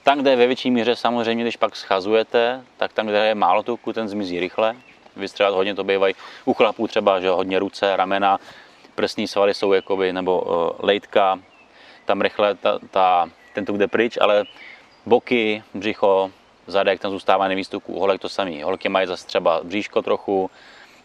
Tam, 0.03 0.19
kde 0.19 0.29
je 0.31 0.35
ve 0.35 0.47
větší 0.47 0.71
míře, 0.71 0.95
samozřejmě, 0.95 1.43
když 1.43 1.57
pak 1.57 1.75
schazujete, 1.75 2.61
tak 2.77 2.93
tam, 2.93 3.07
kde 3.07 3.25
je 3.27 3.35
málo 3.35 3.63
tuku, 3.63 3.93
ten 3.93 4.07
zmizí 4.07 4.39
rychle. 4.39 4.75
Vystřelat 5.15 5.53
hodně 5.53 5.75
to 5.75 5.83
bývají 5.83 6.15
u 6.45 6.53
chlapů 6.53 6.87
třeba, 6.87 7.19
že 7.19 7.29
hodně 7.29 7.59
ruce, 7.59 7.95
ramena, 7.95 8.39
prsní 8.95 9.27
svaly 9.27 9.53
jsou 9.53 9.73
jakoby, 9.73 10.13
nebo 10.13 10.41
uh, 10.41 10.71
lejtka, 10.79 11.39
tam 12.05 12.21
rychle 12.21 12.55
ta, 12.55 12.79
ta, 12.91 13.29
ten 13.53 13.65
tuk 13.65 13.77
jde 13.77 13.87
pryč, 13.87 14.17
ale 14.21 14.43
boky, 15.05 15.63
břicho, 15.73 16.31
zadek, 16.67 16.99
tam 16.99 17.11
zůstává 17.11 17.47
nejvíc 17.47 17.69
tuku, 17.69 17.93
u 17.93 17.99
holek 17.99 18.21
to 18.21 18.29
samý. 18.29 18.63
Holky 18.63 18.89
mají 18.89 19.07
zase 19.07 19.27
třeba 19.27 19.61
bříško 19.63 20.01
trochu, 20.01 20.51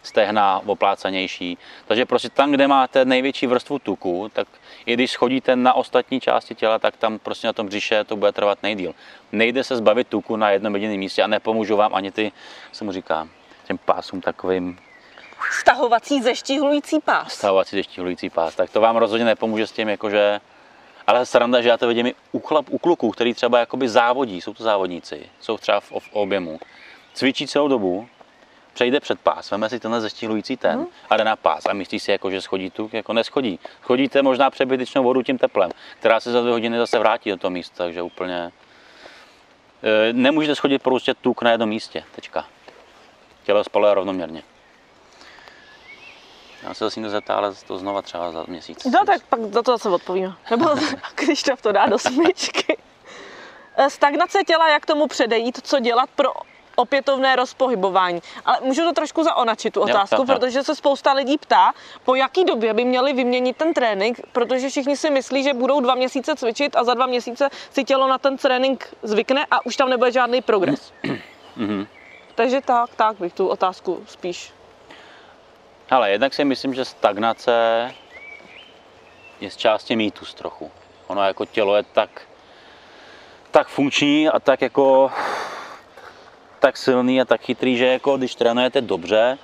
stehna 0.03 0.61
oplácanější. 0.65 1.57
Takže 1.87 2.05
prostě 2.05 2.29
tam, 2.29 2.51
kde 2.51 2.67
máte 2.67 3.05
největší 3.05 3.47
vrstvu 3.47 3.79
tuku, 3.79 4.29
tak 4.33 4.47
i 4.85 4.93
když 4.93 5.11
schodíte 5.11 5.55
na 5.55 5.73
ostatní 5.73 6.19
části 6.19 6.55
těla, 6.55 6.79
tak 6.79 6.97
tam 6.97 7.19
prostě 7.19 7.47
na 7.47 7.53
tom 7.53 7.67
břiše 7.67 8.03
to 8.03 8.15
bude 8.15 8.31
trvat 8.31 8.63
nejdíl. 8.63 8.93
Nejde 9.31 9.63
se 9.63 9.75
zbavit 9.75 10.07
tuku 10.07 10.35
na 10.35 10.49
jednom 10.49 10.75
jediném 10.75 10.99
místě 10.99 11.23
a 11.23 11.27
nepomůžu 11.27 11.75
vám 11.75 11.95
ani 11.95 12.11
ty, 12.11 12.31
se 12.71 12.83
mu 12.83 12.91
říká, 12.91 13.27
těm 13.69 13.77
pásům 13.77 14.21
takovým 14.21 14.79
Stahovací 15.61 16.21
zeštíhlující 16.21 16.99
pás. 16.99 17.33
stavovací 17.33 17.75
zeštíhlující 17.75 18.29
pás. 18.29 18.55
Tak 18.55 18.69
to 18.69 18.81
vám 18.81 18.95
rozhodně 18.97 19.25
nepomůže 19.25 19.67
s 19.67 19.71
tím, 19.71 19.89
jakože 19.89 20.41
Ale 21.07 21.25
sranda, 21.25 21.61
že 21.61 21.69
já 21.69 21.77
to 21.77 21.87
vidím 21.87 22.07
i 22.07 22.15
u, 22.31 22.39
chlap, 22.39 22.65
u 22.69 22.77
kluků, 22.77 23.11
který 23.11 23.33
třeba 23.33 23.59
jakoby 23.59 23.89
závodí, 23.89 24.41
jsou 24.41 24.53
to 24.53 24.63
závodníci, 24.63 25.29
jsou 25.41 25.57
třeba 25.57 25.79
v, 25.79 25.91
v 25.91 26.09
objemu, 26.13 26.59
cvičí 27.13 27.47
celou 27.47 27.67
dobu, 27.67 28.07
přejde 28.73 28.99
před 28.99 29.19
pás, 29.19 29.51
veme 29.51 29.69
si 29.69 29.79
tenhle 29.79 30.01
zeštíhlující 30.01 30.57
ten 30.57 30.79
Mhm. 30.79 30.87
a 31.09 31.17
jde 31.17 31.23
na 31.23 31.35
pás 31.35 31.65
a 31.65 31.73
myslí 31.73 31.99
si, 31.99 32.11
jako, 32.11 32.31
že 32.31 32.41
schodí 32.41 32.69
tu, 32.69 32.89
jako 32.93 33.13
neschodí. 33.13 33.59
Schodíte 33.83 34.21
možná 34.21 34.49
přebytečnou 34.49 35.03
vodu 35.03 35.21
tím 35.23 35.37
teplem, 35.37 35.71
která 35.99 36.19
se 36.19 36.31
za 36.31 36.41
dvě 36.41 36.51
hodiny 36.51 36.77
zase 36.77 36.99
vrátí 36.99 37.29
do 37.29 37.37
toho 37.37 37.51
místa, 37.51 37.83
takže 37.83 38.01
úplně 38.01 38.51
e, 39.83 40.13
nemůžete 40.13 40.55
schodit 40.55 40.81
prostě 40.83 41.13
tuk 41.13 41.41
na 41.41 41.51
jednom 41.51 41.69
místě, 41.69 42.03
tečka. 42.15 42.45
Tělo 43.49 43.63
spaluje 43.63 43.93
rovnoměrně. 43.93 44.43
Já 46.63 46.73
se 46.73 46.83
zase 46.83 47.01
ale 47.27 47.53
to 47.67 47.77
znova 47.77 48.01
třeba 48.01 48.31
za 48.31 48.45
měsíc. 48.47 48.85
No 48.85 49.05
tak 49.05 49.21
pak 49.29 49.39
za 49.39 49.63
to 49.63 49.71
zase 49.71 49.89
odpovíme. 49.89 50.33
Nebo 50.51 50.69
když 51.15 51.43
to 51.61 51.71
dá 51.71 51.85
do 51.85 51.99
smyčky. 51.99 52.77
Eh, 53.77 53.89
Stagnace 53.89 54.43
těla, 54.43 54.69
jak 54.69 54.85
tomu 54.85 55.07
předejít, 55.07 55.59
co 55.63 55.79
dělat 55.79 56.09
pro 56.15 56.33
opětovné 56.75 57.35
rozpohybování. 57.35 58.21
Ale 58.45 58.57
můžu 58.61 58.81
to 58.81 58.93
trošku 58.93 59.23
zaonačit 59.23 59.73
tu 59.73 59.79
Jo, 59.79 59.85
otázku, 59.85 60.15
jo, 60.15 60.25
jo. 60.29 60.35
protože 60.35 60.63
se 60.63 60.75
spousta 60.75 61.13
lidí 61.13 61.37
ptá, 61.37 61.73
po 62.05 62.15
jaký 62.15 62.45
době 62.45 62.73
by 62.73 62.85
měli 62.85 63.13
vyměnit 63.13 63.57
ten 63.57 63.73
trénink, 63.73 64.19
protože 64.31 64.69
všichni 64.69 64.97
si 64.97 65.09
myslí, 65.09 65.43
že 65.43 65.53
budou 65.53 65.81
dva 65.81 65.95
měsíce 65.95 66.35
cvičit 66.35 66.75
a 66.75 66.83
za 66.83 66.93
dva 66.93 67.05
měsíce 67.05 67.49
si 67.71 67.83
tělo 67.83 68.07
na 68.07 68.17
ten 68.17 68.37
trénink 68.37 68.95
zvykne 69.03 69.45
a 69.51 69.65
už 69.65 69.77
tam 69.77 69.89
nebude 69.89 70.11
žádný 70.11 70.41
progres. 70.41 70.93
Mhm. 71.55 71.87
Takže 72.39 72.61
tak, 72.61 72.95
tak 72.95 73.19
bych 73.19 73.33
tu 73.33 73.47
otázku 73.47 74.03
spíš. 74.07 74.53
Ale 75.89 76.11
jednak 76.11 76.33
si 76.33 76.45
myslím, 76.45 76.73
že 76.73 76.85
stagnace 76.85 77.51
je 79.41 79.51
z 79.51 79.57
části 79.57 79.95
mýtus 79.95 80.33
trochu. 80.33 80.71
Ono 81.07 81.23
jako 81.23 81.45
tělo 81.45 81.75
je 81.75 81.83
tak, 81.83 82.21
tak 83.51 83.67
funkční 83.67 84.29
a 84.29 84.39
tak 84.39 84.61
jako 84.61 85.11
tak 86.59 86.77
silný 86.77 87.21
a 87.21 87.25
tak 87.25 87.41
chytrý, 87.41 87.77
že 87.77 87.85
jako 87.85 88.17
když 88.17 88.35
trénujete 88.35 88.81
dobře, 88.81 89.37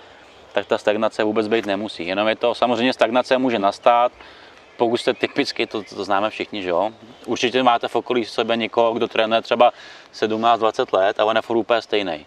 tak 0.53 0.65
ta 0.65 0.77
stagnace 0.77 1.23
vůbec 1.23 1.47
být 1.47 1.65
nemusí. 1.65 2.07
Jenom 2.07 2.27
je 2.27 2.35
to, 2.35 2.55
samozřejmě 2.55 2.93
stagnace 2.93 3.37
může 3.37 3.59
nastat, 3.59 4.11
pokud 4.77 4.97
jste 4.97 5.13
typicky, 5.13 5.67
to, 5.67 5.83
to 5.83 6.03
známe 6.03 6.29
všichni, 6.29 6.63
že 6.63 6.69
jo? 6.69 6.91
Určitě 7.25 7.63
máte 7.63 7.87
v 7.87 7.95
okolí 7.95 8.25
sebe 8.25 8.57
někoho, 8.57 8.93
kdo 8.93 9.07
trénuje 9.07 9.41
třeba 9.41 9.71
17-20 10.13 10.97
let 10.97 11.19
a 11.19 11.25
on 11.25 11.35
je 11.35 11.41
furt 11.41 11.57
úplně 11.57 11.81
stejný. 11.81 12.25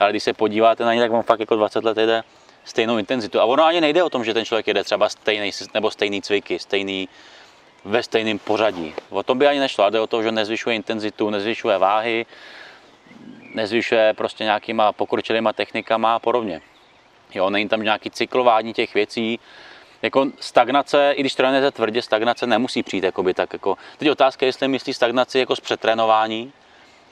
Ale 0.00 0.10
když 0.10 0.22
se 0.22 0.32
podíváte 0.32 0.84
na 0.84 0.94
něj, 0.94 1.02
tak 1.02 1.12
on 1.12 1.22
fakt 1.22 1.40
jako 1.40 1.56
20 1.56 1.84
let 1.84 1.96
jede 1.96 2.24
stejnou 2.64 2.98
intenzitu. 2.98 3.40
A 3.40 3.44
ono 3.44 3.64
ani 3.64 3.80
nejde 3.80 4.02
o 4.02 4.10
tom, 4.10 4.24
že 4.24 4.34
ten 4.34 4.44
člověk 4.44 4.66
jede 4.66 4.84
třeba 4.84 5.08
stejný, 5.08 5.50
nebo 5.74 5.90
stejný 5.90 6.22
cviky, 6.22 6.58
stejný, 6.58 7.08
ve 7.84 8.02
stejném 8.02 8.38
pořadí. 8.38 8.94
O 9.10 9.22
tom 9.22 9.38
by 9.38 9.46
ani 9.46 9.58
nešlo, 9.58 9.84
ale 9.84 9.90
jde 9.90 10.00
o 10.00 10.06
to, 10.06 10.22
že 10.22 10.32
nezvyšuje 10.32 10.76
intenzitu, 10.76 11.30
nezvyšuje 11.30 11.78
váhy, 11.78 12.26
nezvyšuje 13.54 14.14
prostě 14.14 14.44
nějakýma 14.44 14.92
pokročilýma 14.92 15.52
technikama 15.52 16.14
a 16.14 16.18
podobně. 16.18 16.60
Jo, 17.34 17.50
není 17.50 17.68
tam 17.68 17.82
nějaký 17.82 18.10
cyklování 18.10 18.72
těch 18.72 18.94
věcí. 18.94 19.40
Jako 20.02 20.26
stagnace, 20.40 21.12
i 21.16 21.20
když 21.20 21.34
trénujete 21.34 21.70
tvrdě, 21.70 22.02
stagnace 22.02 22.46
nemusí 22.46 22.82
přijít 22.82 23.04
jakoby 23.04 23.34
tak 23.34 23.52
jako... 23.52 23.78
Teď 23.98 24.10
otázka 24.10 24.46
je, 24.46 24.48
jestli 24.48 24.68
myslí 24.68 24.94
stagnaci 24.94 25.38
jako 25.38 25.56
z 25.56 25.60
přetrénování, 25.60 26.52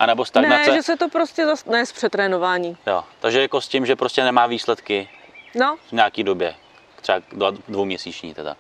anebo 0.05 0.25
stagnace... 0.25 0.71
Ne, 0.71 0.77
že 0.77 0.83
se 0.83 0.97
to 0.97 1.09
prostě 1.09 1.47
zas... 1.47 1.65
ne 1.65 1.87
z 1.87 1.93
přetrénování. 1.93 2.77
Jo, 2.87 3.05
takže 3.21 3.41
jako 3.41 3.61
s 3.61 3.69
tím, 3.69 3.87
že 3.87 3.97
prostě 3.97 4.25
nemá 4.25 4.47
výsledky 4.47 5.09
No, 5.55 5.77
v 5.89 5.93
nějaký 5.93 6.25
době, 6.25 6.55
třeba 7.01 7.19
dva- 7.19 7.59
dvouměsíční 7.69 8.35
teda. 8.35 8.57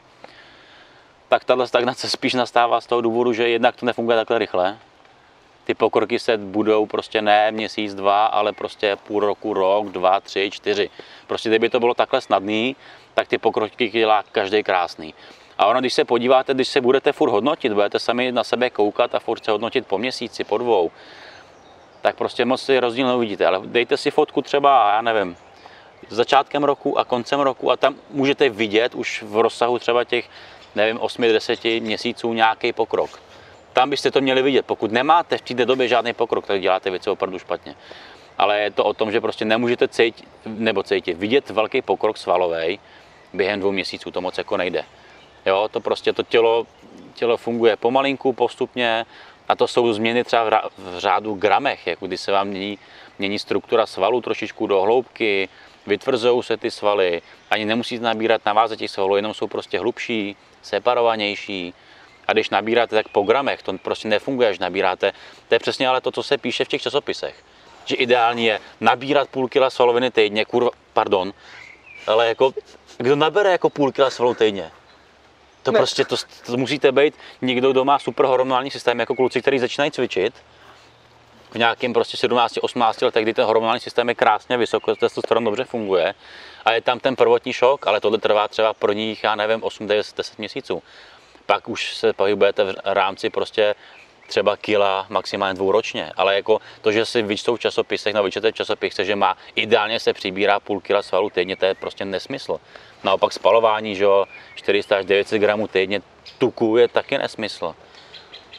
Tak 1.28 1.44
tahle 1.44 1.66
stagnace 1.66 2.10
spíš 2.10 2.34
nastává 2.34 2.80
z 2.80 2.86
toho 2.86 3.00
důvodu, 3.00 3.32
že 3.32 3.48
jednak 3.48 3.76
to 3.76 3.86
nefunguje 3.86 4.16
takhle 4.16 4.38
rychle. 4.38 4.78
Ty 5.64 5.74
pokroky 5.74 6.18
se 6.18 6.36
budou 6.36 6.86
prostě 6.86 7.22
ne 7.22 7.50
měsíc, 7.50 7.94
dva, 7.94 8.26
ale 8.26 8.52
prostě 8.52 8.96
půl 8.96 9.20
roku, 9.20 9.54
rok, 9.54 9.88
dva, 9.88 10.20
tři, 10.20 10.50
čtyři. 10.50 10.90
Prostě 11.26 11.48
kdyby 11.48 11.68
to 11.68 11.80
bylo 11.80 11.94
takhle 11.94 12.20
snadný, 12.20 12.76
tak 13.14 13.28
ty 13.28 13.38
pokroky 13.38 13.88
dělá 13.88 14.24
každý 14.32 14.62
krásný. 14.62 15.14
A 15.58 15.66
ono, 15.66 15.80
když 15.80 15.94
se 15.94 16.04
podíváte, 16.04 16.54
když 16.54 16.68
se 16.68 16.80
budete 16.80 17.12
furt 17.12 17.30
hodnotit, 17.30 17.72
budete 17.72 17.98
sami 17.98 18.32
na 18.32 18.44
sebe 18.44 18.70
koukat 18.70 19.14
a 19.14 19.18
furt 19.18 19.44
se 19.44 19.50
hodnotit 19.50 19.86
po 19.86 19.98
měsíci, 19.98 20.44
po 20.44 20.58
dvou, 20.58 20.90
tak 22.04 22.16
prostě 22.16 22.44
moc 22.44 22.62
si 22.62 22.80
rozdíl 22.80 23.06
neuvidíte. 23.06 23.46
Ale 23.46 23.60
dejte 23.64 23.96
si 23.96 24.10
fotku 24.10 24.42
třeba, 24.42 24.92
já 24.94 25.02
nevím, 25.02 25.36
začátkem 26.08 26.64
roku 26.64 26.98
a 26.98 27.04
koncem 27.04 27.40
roku 27.40 27.70
a 27.70 27.76
tam 27.76 27.94
můžete 28.10 28.48
vidět 28.48 28.94
už 28.94 29.22
v 29.22 29.40
rozsahu 29.40 29.78
třeba 29.78 30.04
těch, 30.04 30.28
nevím, 30.74 30.98
8-10 30.98 31.82
měsíců 31.82 32.32
nějaký 32.32 32.72
pokrok. 32.72 33.20
Tam 33.72 33.90
byste 33.90 34.10
to 34.10 34.20
měli 34.20 34.42
vidět. 34.42 34.66
Pokud 34.66 34.92
nemáte 34.92 35.38
v 35.38 35.40
té 35.40 35.54
době 35.64 35.88
žádný 35.88 36.12
pokrok, 36.12 36.46
tak 36.46 36.60
děláte 36.60 36.90
věci 36.90 37.10
opravdu 37.10 37.38
špatně. 37.38 37.74
Ale 38.38 38.60
je 38.60 38.70
to 38.70 38.84
o 38.84 38.92
tom, 38.92 39.12
že 39.12 39.20
prostě 39.20 39.44
nemůžete 39.44 39.88
cítit, 39.88 40.28
nebo 40.46 40.82
cítit, 40.82 41.18
vidět 41.18 41.50
velký 41.50 41.82
pokrok 41.82 42.18
svalový 42.18 42.80
během 43.32 43.60
dvou 43.60 43.72
měsíců, 43.72 44.10
to 44.10 44.20
moc 44.20 44.38
jako 44.38 44.56
nejde. 44.56 44.84
Jo, 45.46 45.68
to 45.70 45.80
prostě 45.80 46.12
to 46.12 46.22
tělo, 46.22 46.66
tělo 47.14 47.36
funguje 47.36 47.76
pomalinku, 47.76 48.32
postupně 48.32 49.06
a 49.48 49.56
to 49.56 49.68
jsou 49.68 49.92
změny 49.92 50.24
třeba 50.24 50.70
v 50.78 50.98
řádu 50.98 51.34
gramech, 51.34 51.86
jako 51.86 52.06
když 52.06 52.20
se 52.20 52.32
vám 52.32 52.48
mění, 52.48 52.78
mění 53.18 53.38
struktura 53.38 53.86
svalů 53.86 54.20
trošičku 54.20 54.66
do 54.66 54.80
hloubky, 54.80 55.48
vytvrzují 55.86 56.42
se 56.42 56.56
ty 56.56 56.70
svaly, 56.70 57.22
ani 57.50 57.64
nemusíte 57.64 58.04
nabírat 58.04 58.46
na 58.46 58.52
váze 58.52 58.76
těch 58.76 58.90
svalů, 58.90 59.16
jenom 59.16 59.34
jsou 59.34 59.46
prostě 59.46 59.78
hlubší, 59.78 60.36
separovanější. 60.62 61.74
A 62.28 62.32
když 62.32 62.50
nabíráte, 62.50 62.96
tak 62.96 63.08
po 63.08 63.22
gramech, 63.22 63.62
to 63.62 63.72
prostě 63.78 64.08
nefunguje, 64.08 64.48
až 64.48 64.58
nabíráte. 64.58 65.12
To 65.48 65.54
je 65.54 65.58
přesně 65.58 65.88
ale 65.88 66.00
to, 66.00 66.10
co 66.10 66.22
se 66.22 66.38
píše 66.38 66.64
v 66.64 66.68
těch 66.68 66.82
časopisech. 66.82 67.44
Že 67.84 67.96
ideální 67.96 68.44
je 68.44 68.60
nabírat 68.80 69.28
půl 69.28 69.48
kila 69.48 69.70
svaloviny 69.70 70.10
týdně, 70.10 70.44
kurva, 70.44 70.70
pardon, 70.92 71.32
ale 72.06 72.28
jako, 72.28 72.54
kdo 72.96 73.16
nabere 73.16 73.50
jako 73.50 73.70
půl 73.70 73.92
kila 73.92 74.10
svalů 74.10 74.34
týdně? 74.34 74.70
To 75.64 75.72
Ne. 75.72 75.78
prostě, 75.78 76.04
to, 76.04 76.16
to 76.46 76.56
musíte 76.56 76.92
být 76.92 77.14
někdo, 77.42 77.72
kdo 77.72 77.84
má 77.84 77.98
super 77.98 78.26
hormonální 78.26 78.70
systém, 78.70 79.00
jako 79.00 79.14
kluci, 79.14 79.40
kteří 79.42 79.58
začínají 79.58 79.90
cvičit, 79.90 80.34
v 81.50 81.58
nějakém 81.58 81.92
prostě 81.92 82.26
17-18 82.28 83.04
letech, 83.04 83.22
kdy 83.22 83.34
ten 83.34 83.44
hormonální 83.44 83.80
systém 83.80 84.08
je 84.08 84.14
krásně 84.14 84.56
vysoko, 84.56 84.96
testosteron 84.96 85.44
dobře 85.44 85.64
funguje 85.64 86.14
a 86.64 86.72
je 86.72 86.80
tam 86.80 87.00
ten 87.00 87.16
prvotní 87.16 87.52
šok, 87.52 87.86
ale 87.86 88.00
tohle 88.00 88.18
trvá 88.18 88.48
třeba 88.48 88.74
pro 88.74 88.92
nich, 88.92 89.24
já 89.24 89.34
nevím, 89.34 89.62
8, 89.62 89.86
9, 89.86 90.06
10 90.16 90.38
měsíců. 90.38 90.82
Pak 91.46 91.68
už 91.68 91.96
se 91.96 92.12
pohybujete 92.12 92.64
v 92.64 92.74
rámci 92.84 93.30
prostě 93.30 93.74
třeba 94.28 94.56
kila 94.56 95.06
maximálně 95.08 95.54
dvou 95.54 95.72
ročně, 95.72 96.12
ale 96.16 96.34
jako 96.34 96.60
to, 96.80 96.92
že 96.92 97.06
si 97.06 97.22
vyčtou 97.22 97.56
v 97.56 97.60
časopisech, 97.60 98.14
no 98.14 98.22
vyčtete 98.22 98.52
v 98.52 98.54
časopise, 98.54 99.04
že 99.04 99.16
má 99.16 99.36
ideálně 99.54 100.00
se 100.00 100.12
přibírá 100.12 100.60
půl 100.60 100.80
kila 100.80 101.02
svalů 101.02 101.30
týdně, 101.30 101.56
to 101.56 101.64
je 101.64 101.74
prostě 101.74 102.04
nesmysl. 102.04 102.60
Naopak 103.04 103.32
spalování, 103.32 103.94
že 103.94 104.04
jo, 104.04 104.24
400 104.54 104.96
až 104.96 105.04
900 105.04 105.40
gramů 105.40 105.68
týdně 105.68 106.00
tuku 106.38 106.76
je 106.76 106.88
taky 106.88 107.18
nesmysl. 107.18 107.74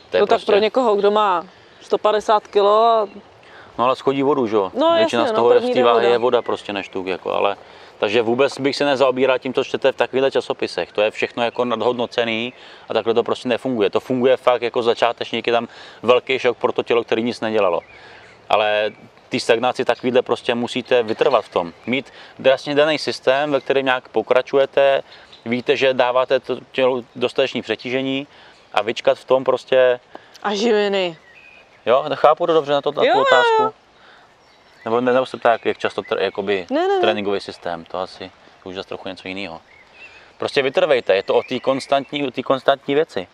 To 0.09 0.17
je 0.17 0.21
no 0.21 0.27
tak 0.27 0.45
pro 0.45 0.57
někoho, 0.57 0.95
kdo 0.95 1.11
má 1.11 1.45
150 1.81 2.47
kg, 2.47 2.55
No 3.77 3.85
ale 3.85 3.95
schodí 3.95 4.23
vodu, 4.23 4.47
že 4.47 4.55
jo? 4.55 4.71
No, 4.73 4.93
Většina 4.95 5.21
jasně, 5.21 5.29
z 5.29 5.31
no, 5.31 5.35
toho 5.35 5.53
je 5.53 5.59
první 5.59 5.71
v 5.71 5.73
té 5.73 5.79
jde 5.79 5.83
váhy 5.83 5.95
voda. 5.99 6.09
je 6.09 6.17
voda 6.17 6.41
prostě 6.41 6.73
než 6.73 6.89
tuk, 6.89 7.07
jako, 7.07 7.33
ale 7.33 7.55
takže 7.99 8.21
vůbec 8.21 8.59
bych 8.59 8.75
se 8.75 8.85
nezaobíral 8.85 9.39
tím, 9.39 9.53
co 9.53 9.63
čtete 9.63 9.91
v 9.91 9.95
takovýchhle 9.95 10.31
časopisech. 10.31 10.91
To 10.91 11.01
je 11.01 11.11
všechno 11.11 11.43
jako 11.43 11.65
nadhodnocený 11.65 12.53
a 12.89 12.93
takhle 12.93 13.13
to 13.13 13.23
prostě 13.23 13.49
nefunguje. 13.49 13.89
To 13.89 13.99
funguje 13.99 14.37
fakt 14.37 14.61
jako 14.61 14.83
začátečník, 14.83 15.47
je 15.47 15.53
tam 15.53 15.67
velký 16.03 16.39
šok 16.39 16.57
pro 16.57 16.71
to 16.71 16.83
tělo, 16.83 17.03
který 17.03 17.23
nic 17.23 17.41
nedělalo. 17.41 17.81
Ale 18.49 18.91
ty 19.29 19.39
stagnaci 19.39 19.86
takovýhle 19.86 20.22
prostě 20.22 20.55
musíte 20.55 21.03
vytrvat 21.03 21.46
v 21.46 21.50
tom. 21.50 21.74
Mít 21.86 22.13
jasně 22.39 22.75
daný 22.75 22.98
systém, 23.00 23.51
ve 23.51 23.62
kterém 23.62 23.86
nějak 23.86 24.10
pokračujete, 24.10 25.03
víte, 25.46 25.77
že 25.77 25.94
dáváte 25.94 26.39
to 26.39 26.58
tělu 26.72 27.05
dostatečné 27.15 27.62
přetížení 27.62 28.27
a 28.74 28.82
vyčkat 28.82 29.17
v 29.17 29.25
tom 29.25 29.44
prostě 29.44 30.00
a 30.44 30.55
živiny. 30.55 31.17
Jo, 31.86 32.05
to 32.10 32.15
chápu 32.15 32.48
to 32.48 32.53
dobře 32.53 32.72
na, 32.72 32.82
to, 32.82 32.91
na 32.91 33.03
Jo, 33.03 33.13
tu 33.13 33.22
otázku. 33.22 33.63
jo. 33.63 33.74
Nebo 34.86 35.01
ne- 35.01 35.13
nebo 35.13 35.25
se 35.25 35.38
tak, 35.39 35.65
jak 35.65 35.77
často 35.77 36.01
tr- 36.01 36.22
jakoby 36.22 36.65
Ne, 36.70 36.82
ne, 36.82 36.96
ne. 36.96 37.01
tréninkový 37.01 37.39
systém, 37.39 37.86
to 37.86 37.98
asi 38.00 38.32
to 38.63 38.70
už 38.70 38.75
zase 38.75 38.88
trochu 38.88 39.10
něco 39.10 39.27
jiného. 39.27 39.62
Prostě 40.38 40.62
vytrvejte, 40.62 41.15
je 41.15 41.24
to 41.24 41.36
o 41.36 41.44
té 41.44 41.60
konstantní, 41.60 42.27
o 42.27 42.32
té 42.32 42.44
konstantní 42.44 42.96
věci. 42.96 43.27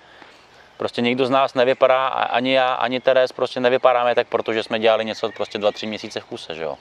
Prostě 0.82 1.02
nikdo 1.02 1.26
z 1.26 1.30
nás 1.30 1.54
nevypadá, 1.54 2.08
ani 2.08 2.54
já, 2.54 2.74
ani 2.74 3.00
Teres, 3.00 3.32
prostě 3.32 3.60
nevypadáme 3.60 4.16
tak, 4.16 4.28
protože 4.28 4.64
jsme 4.64 4.80
dělali 4.80 5.06
něco 5.06 5.32
prostě 5.32 5.58
dva, 5.58 5.72
tři 5.72 5.88
měsíce 5.88 6.20
v 6.20 6.26
kuse, 6.26 6.56
že 6.56 6.64
jo. 6.64 6.78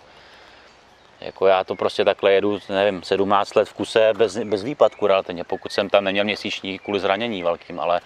Jako 1.20 1.46
já 1.46 1.64
to 1.64 1.74
prostě 1.74 2.04
takhle 2.04 2.32
jedu, 2.32 2.58
nevím, 2.68 3.02
17 3.02 3.54
let 3.54 3.68
v 3.68 3.72
kuse 3.72 4.12
bez, 4.16 4.36
bez 4.36 4.62
výpadku 4.62 5.06
relativně, 5.06 5.44
pokud 5.44 5.72
jsem 5.72 5.90
tam 5.90 6.04
neměl 6.04 6.24
měsíční 6.24 6.78
kvůli 6.78 7.00
zranění 7.00 7.42
velkým, 7.42 7.80
ale 7.80 8.00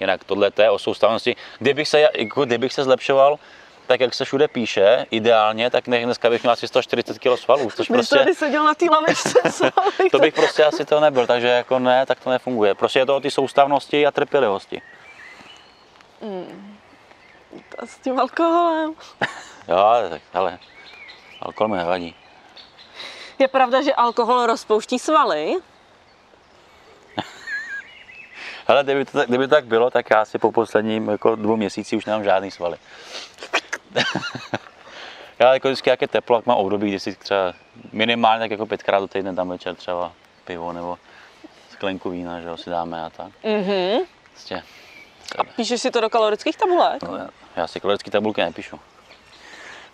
jinak 0.00 0.24
tohle 0.24 0.50
to 0.50 0.62
je 0.62 0.70
o 0.70 0.78
soustavnosti. 0.78 1.36
Kdybych 1.58 1.88
se, 1.88 2.00
jako 2.00 2.44
kdybych 2.44 2.72
se 2.72 2.84
zlepšoval, 2.84 3.38
tak 3.86 4.00
jak 4.00 4.14
se 4.14 4.24
všude 4.24 4.48
píše, 4.48 5.06
ideálně, 5.10 5.70
tak 5.70 5.86
ne- 5.86 6.04
dneska 6.04 6.30
bych 6.30 6.42
měl 6.42 6.52
asi 6.52 6.68
140 6.68 7.18
kg 7.18 7.38
svalů, 7.38 7.70
což 7.70 7.88
Prostě... 7.88 8.16
tady 8.16 8.34
seděl 8.34 8.64
na 8.64 8.74
té 8.74 8.84
lavečce. 8.90 9.38
to 10.10 10.18
bych 10.18 10.34
prostě 10.34 10.64
asi 10.64 10.84
to 10.84 11.00
nebyl, 11.00 11.26
takže 11.26 11.48
jako 11.48 11.78
ne, 11.78 12.06
tak 12.06 12.20
to 12.20 12.30
nefunguje. 12.30 12.74
Prostě 12.74 12.98
je 12.98 13.06
to 13.06 13.16
o 13.16 13.20
té 13.20 13.30
soustavnosti 13.30 14.06
a 14.06 14.10
trpělivosti. 14.10 14.82
A 17.78 17.86
s 17.86 17.98
tím 17.98 18.20
alkoholem. 18.20 18.94
Jo, 19.68 19.84
tak 20.10 20.22
ale 20.34 20.58
alkohol 21.40 21.68
mi 21.68 21.76
nevadí. 21.76 22.14
Je 23.38 23.48
pravda, 23.48 23.82
že 23.82 23.94
alkohol 23.94 24.46
rozpouští 24.46 24.98
svaly? 24.98 25.54
Ale 28.66 28.84
kdyby 28.84 29.04
to, 29.04 29.12
tak- 29.18 29.28
kdyby 29.28 29.48
to 29.48 29.54
tak 29.54 29.64
bylo, 29.64 29.90
tak 29.90 30.10
já 30.10 30.24
si 30.24 30.38
po 30.38 30.52
posledním 30.52 31.08
jako 31.08 31.36
dvou 31.36 31.56
měsíci 31.56 31.96
už 31.96 32.04
nemám 32.04 32.24
žádný 32.24 32.50
svaly. 32.50 32.76
já 35.38 35.54
jako 35.54 35.68
vždycky, 35.68 35.90
jak 35.90 36.02
je 36.02 36.08
teplo, 36.08 36.36
jak 36.36 36.46
mám 36.46 36.56
období, 36.56 36.88
kdy 36.88 37.00
si 37.00 37.14
třeba 37.14 37.52
minimálně 37.92 38.40
tak 38.40 38.50
jako 38.50 38.66
pětkrát 38.66 39.02
do 39.02 39.08
týdne 39.08 39.34
tam 39.34 39.48
večer 39.48 39.74
třeba 39.74 40.12
pivo 40.44 40.72
nebo 40.72 40.98
sklenku 41.70 42.10
vína, 42.10 42.40
že 42.40 42.48
jo, 42.48 42.56
si 42.56 42.70
dáme 42.70 43.04
a 43.04 43.10
tak. 43.10 43.32
Mhm. 43.44 44.00
Prostě, 44.32 44.62
Píšeš 45.56 45.80
si 45.80 45.90
to 45.90 46.00
do 46.00 46.10
kalorických 46.10 46.56
tabulek? 46.56 47.02
no, 47.02 47.16
já- 47.16 47.28
já 47.56 47.66
si 47.66 47.80
kalorické 47.80 48.10
tabulky 48.10 48.40
nepíšu. 48.40 48.80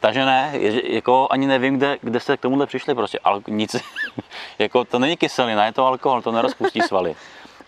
Takže 0.00 0.24
ne, 0.24 0.50
je, 0.52 0.94
jako 0.94 1.28
ani 1.30 1.46
nevím, 1.46 1.76
kde, 1.76 1.98
kde 2.00 2.20
jste 2.20 2.36
k 2.36 2.40
tomuhle 2.40 2.66
přišli, 2.66 2.94
prostě 2.94 3.18
al, 3.24 3.42
nic, 3.48 3.76
jako 4.58 4.84
to 4.84 4.98
není 4.98 5.16
kyselina, 5.16 5.66
je 5.66 5.72
to 5.72 5.86
alkohol, 5.86 6.22
to 6.22 6.32
nerozpustí 6.32 6.80
svaly. 6.80 7.16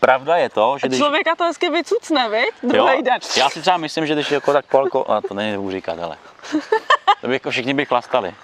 Pravda 0.00 0.36
je 0.36 0.48
to, 0.48 0.78
že 0.78 0.88
když... 0.88 0.98
Člověka 1.00 1.34
to 1.34 1.44
hezky 1.44 1.70
vycucne, 1.70 2.28
viď? 2.28 2.54
Druhý 2.62 3.02
den. 3.02 3.18
Já 3.36 3.50
si 3.50 3.60
třeba 3.60 3.76
myslím, 3.76 4.06
že 4.06 4.14
když 4.14 4.30
jako 4.30 4.52
tak 4.52 4.66
po 4.66 4.78
alko... 4.78 5.10
A 5.10 5.20
to 5.20 5.34
není 5.34 5.50
nebudu 5.50 5.70
říkat, 5.70 5.98
ale. 5.98 6.16
To 7.20 7.26
by 7.28 7.32
jako 7.32 7.50
všichni 7.50 7.74
by 7.74 7.84
chlastali. 7.84 8.34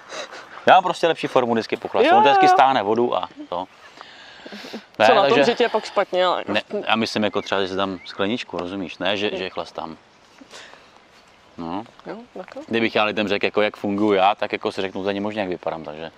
Já 0.65 0.73
mám 0.73 0.83
prostě 0.83 1.07
lepší 1.07 1.27
formu 1.27 1.53
vždycky 1.53 1.77
po 1.77 1.87
chlastu. 1.87 2.15
On 2.15 2.23
to 2.23 2.29
jo. 2.29 2.47
stáhne 2.47 2.83
vodu 2.83 3.15
a 3.15 3.29
to. 3.49 3.65
Ne, 4.99 5.05
Co 5.05 5.15
na 5.15 5.21
tom, 5.21 5.29
takže, 5.29 5.51
že 5.51 5.55
tě 5.55 5.63
je 5.63 5.69
pak 5.69 5.85
špatně, 5.85 6.25
ale... 6.25 6.43
ne, 6.47 6.61
já 6.87 6.95
myslím 6.95 7.23
jako 7.23 7.41
třeba, 7.41 7.61
že 7.61 7.67
si 7.67 7.75
dám 7.75 7.99
skleničku, 8.05 8.57
rozumíš? 8.57 8.97
Ne, 8.97 9.17
že, 9.17 9.37
že 9.37 9.49
chlastám. 9.49 9.97
No, 11.57 11.83
Jo, 12.07 12.17
tak 12.37 12.55
jo. 12.55 12.61
kdybych 12.67 12.95
já 12.95 13.03
lidem 13.03 13.27
řekl, 13.27 13.45
jako 13.45 13.61
jak 13.61 13.77
funguji 13.77 14.13
já, 14.13 14.35
tak 14.35 14.51
jako 14.51 14.71
si 14.71 14.81
řeknu, 14.81 15.01
to 15.01 15.07
není 15.07 15.19
možné, 15.19 15.41
jak 15.41 15.49
vypadám, 15.49 15.83
takže. 15.83 16.11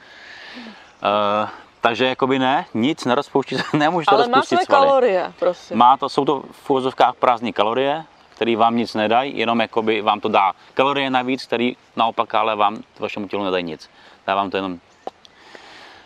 Uh, 1.04 1.50
takže 1.82 2.06
jakoby 2.06 2.40
ne, 2.40 2.66
nic 2.74 3.06
nerozpouští, 3.06 3.56
nemůže 3.74 4.06
to 4.06 4.16
Ale 4.16 4.28
má 4.28 4.38
rozpustit 4.38 4.58
své 4.58 4.66
kalorie, 4.66 5.34
prosím. 5.40 5.78
Má 5.78 5.98
to, 5.98 6.10
jsou 6.10 6.26
to 6.26 6.44
v 6.52 6.70
uvozovkách 6.70 7.16
prázdné 7.16 7.52
kalorie, 7.52 8.04
které 8.36 8.56
vám 8.56 8.76
nic 8.76 8.94
nedají, 8.94 9.38
jenom 9.38 9.60
jakoby 9.60 10.02
vám 10.02 10.20
to 10.20 10.30
dá 10.30 10.54
kalorie 10.74 11.10
navíc, 11.10 11.46
které 11.46 11.72
naopak 11.96 12.36
ale 12.36 12.56
vám 12.56 12.84
vašemu 13.00 13.28
tělu 13.28 13.44
nedají 13.44 13.64
nic. 13.64 13.90
Dá 14.28 14.36
vám 14.36 14.50
to 14.50 14.58
jenom. 14.58 14.80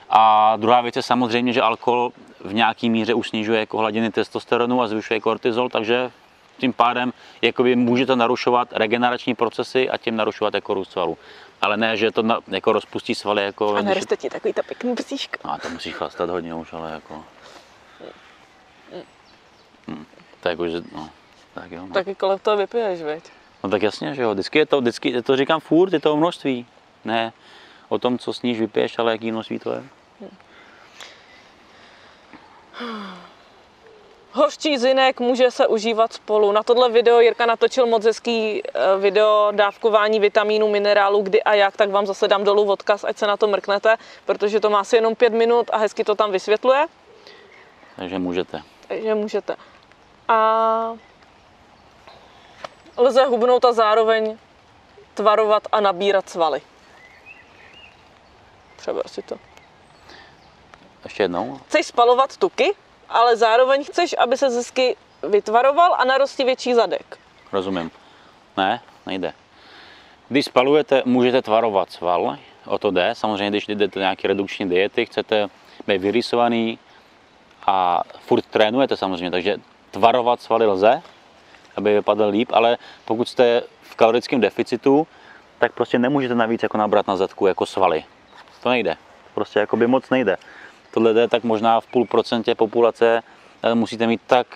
A 0.09 0.55
druhá 0.57 0.81
věc 0.81 0.95
je 0.95 1.03
samozřejmě, 1.03 1.53
že 1.53 1.61
alkohol 1.61 2.11
v 2.43 2.53
nějaký 2.53 2.89
míře 2.89 3.13
už 3.13 3.29
snižuje 3.29 3.59
jako 3.59 3.77
hladiny 3.77 4.11
testosteronu 4.11 4.81
a 4.81 4.87
zvyšuje 4.87 5.19
kortizol, 5.19 5.69
takže 5.69 6.11
tím 6.57 6.73
pádem 6.73 7.13
jakoby 7.41 7.75
může 7.75 8.05
to 8.05 8.15
narušovat 8.15 8.67
regenerační 8.71 9.35
procesy 9.35 9.89
a 9.89 9.97
tím 9.97 10.15
narušovat 10.15 10.53
jako 10.53 10.73
růst 10.73 10.91
svalů. 10.91 11.17
Ale 11.61 11.77
ne, 11.77 11.97
že 11.97 12.11
to 12.11 12.21
na, 12.21 12.39
jako 12.47 12.73
rozpustí 12.73 13.15
svaly 13.15 13.43
jako... 13.43 13.75
A 13.75 13.81
neroste 13.81 14.17
ti 14.17 14.29
takový 14.29 14.53
ta 14.53 14.63
pěkný 14.63 14.93
bříško. 14.93 15.37
No, 15.45 15.51
a 15.51 15.57
to 15.57 15.69
musíš 15.69 15.93
chlastat 15.93 16.29
hodně 16.29 16.53
už, 16.53 16.73
ale 16.73 16.91
jako... 16.91 17.23
Hm, 19.87 20.05
to 20.39 20.47
je 20.47 20.51
jako, 20.51 20.67
že, 20.67 20.81
no, 20.95 21.09
tak 21.53 21.71
jo. 21.71 21.85
No. 21.87 21.93
Taky 21.93 22.15
kolem 22.15 22.39
toho 22.39 22.57
vypiješ, 22.57 23.01
viď? 23.01 23.23
no 23.63 23.69
tak 23.69 23.81
jasně, 23.81 24.15
že 24.15 24.21
jo, 24.21 24.33
vždycky 24.33 24.59
je 24.59 24.65
to, 24.65 24.81
vždycky 24.81 25.21
to 25.21 25.37
říkám 25.37 25.59
furt, 25.59 25.93
je 25.93 25.99
to 25.99 26.13
o 26.13 26.17
množství. 26.17 26.65
Ne 27.05 27.33
o 27.89 27.99
tom, 27.99 28.17
co 28.17 28.33
sníš, 28.33 28.59
vypiješ, 28.59 28.99
ale 28.99 29.11
jaký 29.11 29.31
množství 29.31 29.59
to 29.59 29.73
je. 29.73 29.83
Hořčí 34.39 34.77
zinek 34.77 35.19
může 35.19 35.51
se 35.51 35.67
užívat 35.67 36.13
spolu. 36.13 36.51
Na 36.51 36.63
tohle 36.63 36.89
video 36.89 37.19
Jirka 37.19 37.45
natočil 37.45 37.85
moc 37.85 38.05
hezký 38.05 38.61
eh, 38.63 38.97
video 38.99 39.47
dávkování 39.51 40.19
vitamínů, 40.19 40.69
minerálů, 40.69 41.21
kdy 41.21 41.43
a 41.43 41.53
jak, 41.53 41.77
tak 41.77 41.89
vám 41.89 42.05
zase 42.05 42.27
dám 42.27 42.43
dolů 42.43 42.71
odkaz, 42.71 43.03
ať 43.03 43.17
se 43.17 43.27
na 43.27 43.37
to 43.37 43.47
mrknete, 43.47 43.95
protože 44.25 44.59
to 44.59 44.69
má 44.69 44.79
asi 44.79 44.95
jenom 44.95 45.15
pět 45.15 45.33
minut 45.33 45.69
a 45.73 45.77
hezky 45.77 46.03
to 46.03 46.15
tam 46.15 46.31
vysvětluje, 46.31 46.85
Takže 47.95 48.19
můžete. 48.19 48.61
takže 48.87 49.15
můžete. 49.15 49.55
A 50.27 50.97
lze 52.97 53.25
hubnout 53.25 53.65
a 53.65 53.73
zároveň 53.73 54.37
tvarovat 55.13 55.63
a 55.71 55.81
nabírat 55.81 56.29
svaly. 56.29 56.61
Přeber 58.77 59.07
si 59.07 59.21
to. 59.21 59.35
Ještě 61.03 61.23
jednou. 61.23 61.59
Chceš 61.67 61.85
spalovat 61.85 62.37
tuky, 62.37 62.75
ale 63.09 63.37
zároveň 63.37 63.83
chceš, 63.83 64.15
aby 64.19 64.37
se 64.37 64.47
hezky 64.47 64.95
vytvaroval 65.23 65.95
a 65.97 66.05
narosti 66.05 66.43
větší 66.43 66.73
zadek. 66.73 67.19
Rozumím. 67.51 67.91
Ne, 68.57 68.81
nejde. 69.05 69.33
Když 70.29 70.45
spalujete, 70.45 71.01
můžete 71.05 71.41
tvarovat 71.41 71.91
sval, 71.91 72.37
o 72.65 72.77
to 72.77 72.91
jde. 72.91 73.09
Samozřejmě, 73.13 73.49
když 73.49 73.67
jdete 73.67 73.99
nějaké 73.99 74.27
redukční 74.27 74.69
diety, 74.69 75.05
chcete 75.05 75.47
být 75.87 76.01
vyrysovaný 76.01 76.79
a 77.67 78.03
furt 78.19 78.45
trénujete 78.45 78.97
samozřejmě, 78.97 79.31
takže 79.31 79.57
tvarovat 79.91 80.41
svaly 80.41 80.65
lze, 80.65 81.01
aby 81.75 81.93
vypadal 81.93 82.29
líp, 82.29 82.49
ale 82.53 82.77
pokud 83.05 83.29
jste 83.29 83.63
v 83.81 83.95
kalorickém 83.95 84.41
deficitu, 84.41 85.07
tak 85.59 85.73
prostě 85.73 85.99
nemůžete 85.99 86.35
navíc 86.35 86.63
jako 86.63 86.77
nabrat 86.77 87.07
na 87.07 87.15
zadku 87.15 87.47
jako 87.47 87.65
svaly. 87.65 88.03
To 88.63 88.69
nejde. 88.69 88.97
Prostě 89.33 89.59
jako 89.59 89.77
by 89.77 89.87
moc 89.87 90.09
nejde. 90.09 90.37
Tohle 90.91 91.13
jde 91.13 91.27
tak 91.27 91.43
možná 91.43 91.81
v 91.81 91.87
půl 91.87 92.05
procentě 92.05 92.55
populace, 92.55 93.23
ale 93.63 93.75
musíte 93.75 94.07
mít 94.07 94.21
tak 94.27 94.47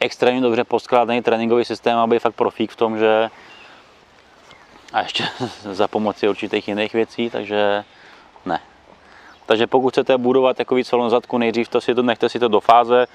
extrémně 0.00 0.40
dobře 0.40 0.64
poskládaný 0.64 1.22
tréninkový 1.22 1.64
systém, 1.64 1.98
aby 1.98 2.18
fakt 2.18 2.34
profík 2.34 2.70
v 2.70 2.76
tom, 2.76 2.98
že 2.98 3.30
a 4.92 5.00
ještě 5.00 5.24
za 5.72 5.88
pomoci 5.88 6.28
určitých 6.28 6.68
jiných 6.68 6.92
věcí, 6.92 7.30
takže 7.30 7.84
ne. 8.46 8.60
Takže 9.46 9.66
pokud 9.66 9.90
chcete 9.90 10.18
budovat 10.18 10.56
takový 10.56 10.84
svalnou 10.84 11.08
zadku, 11.08 11.38
nejdřív 11.38 11.68
to 11.68 11.80
si 11.80 11.94
to, 11.94 12.02
nechte 12.02 12.28
si 12.28 12.38
to 12.38 12.48
do 12.48 12.60
fáze, 12.60 13.06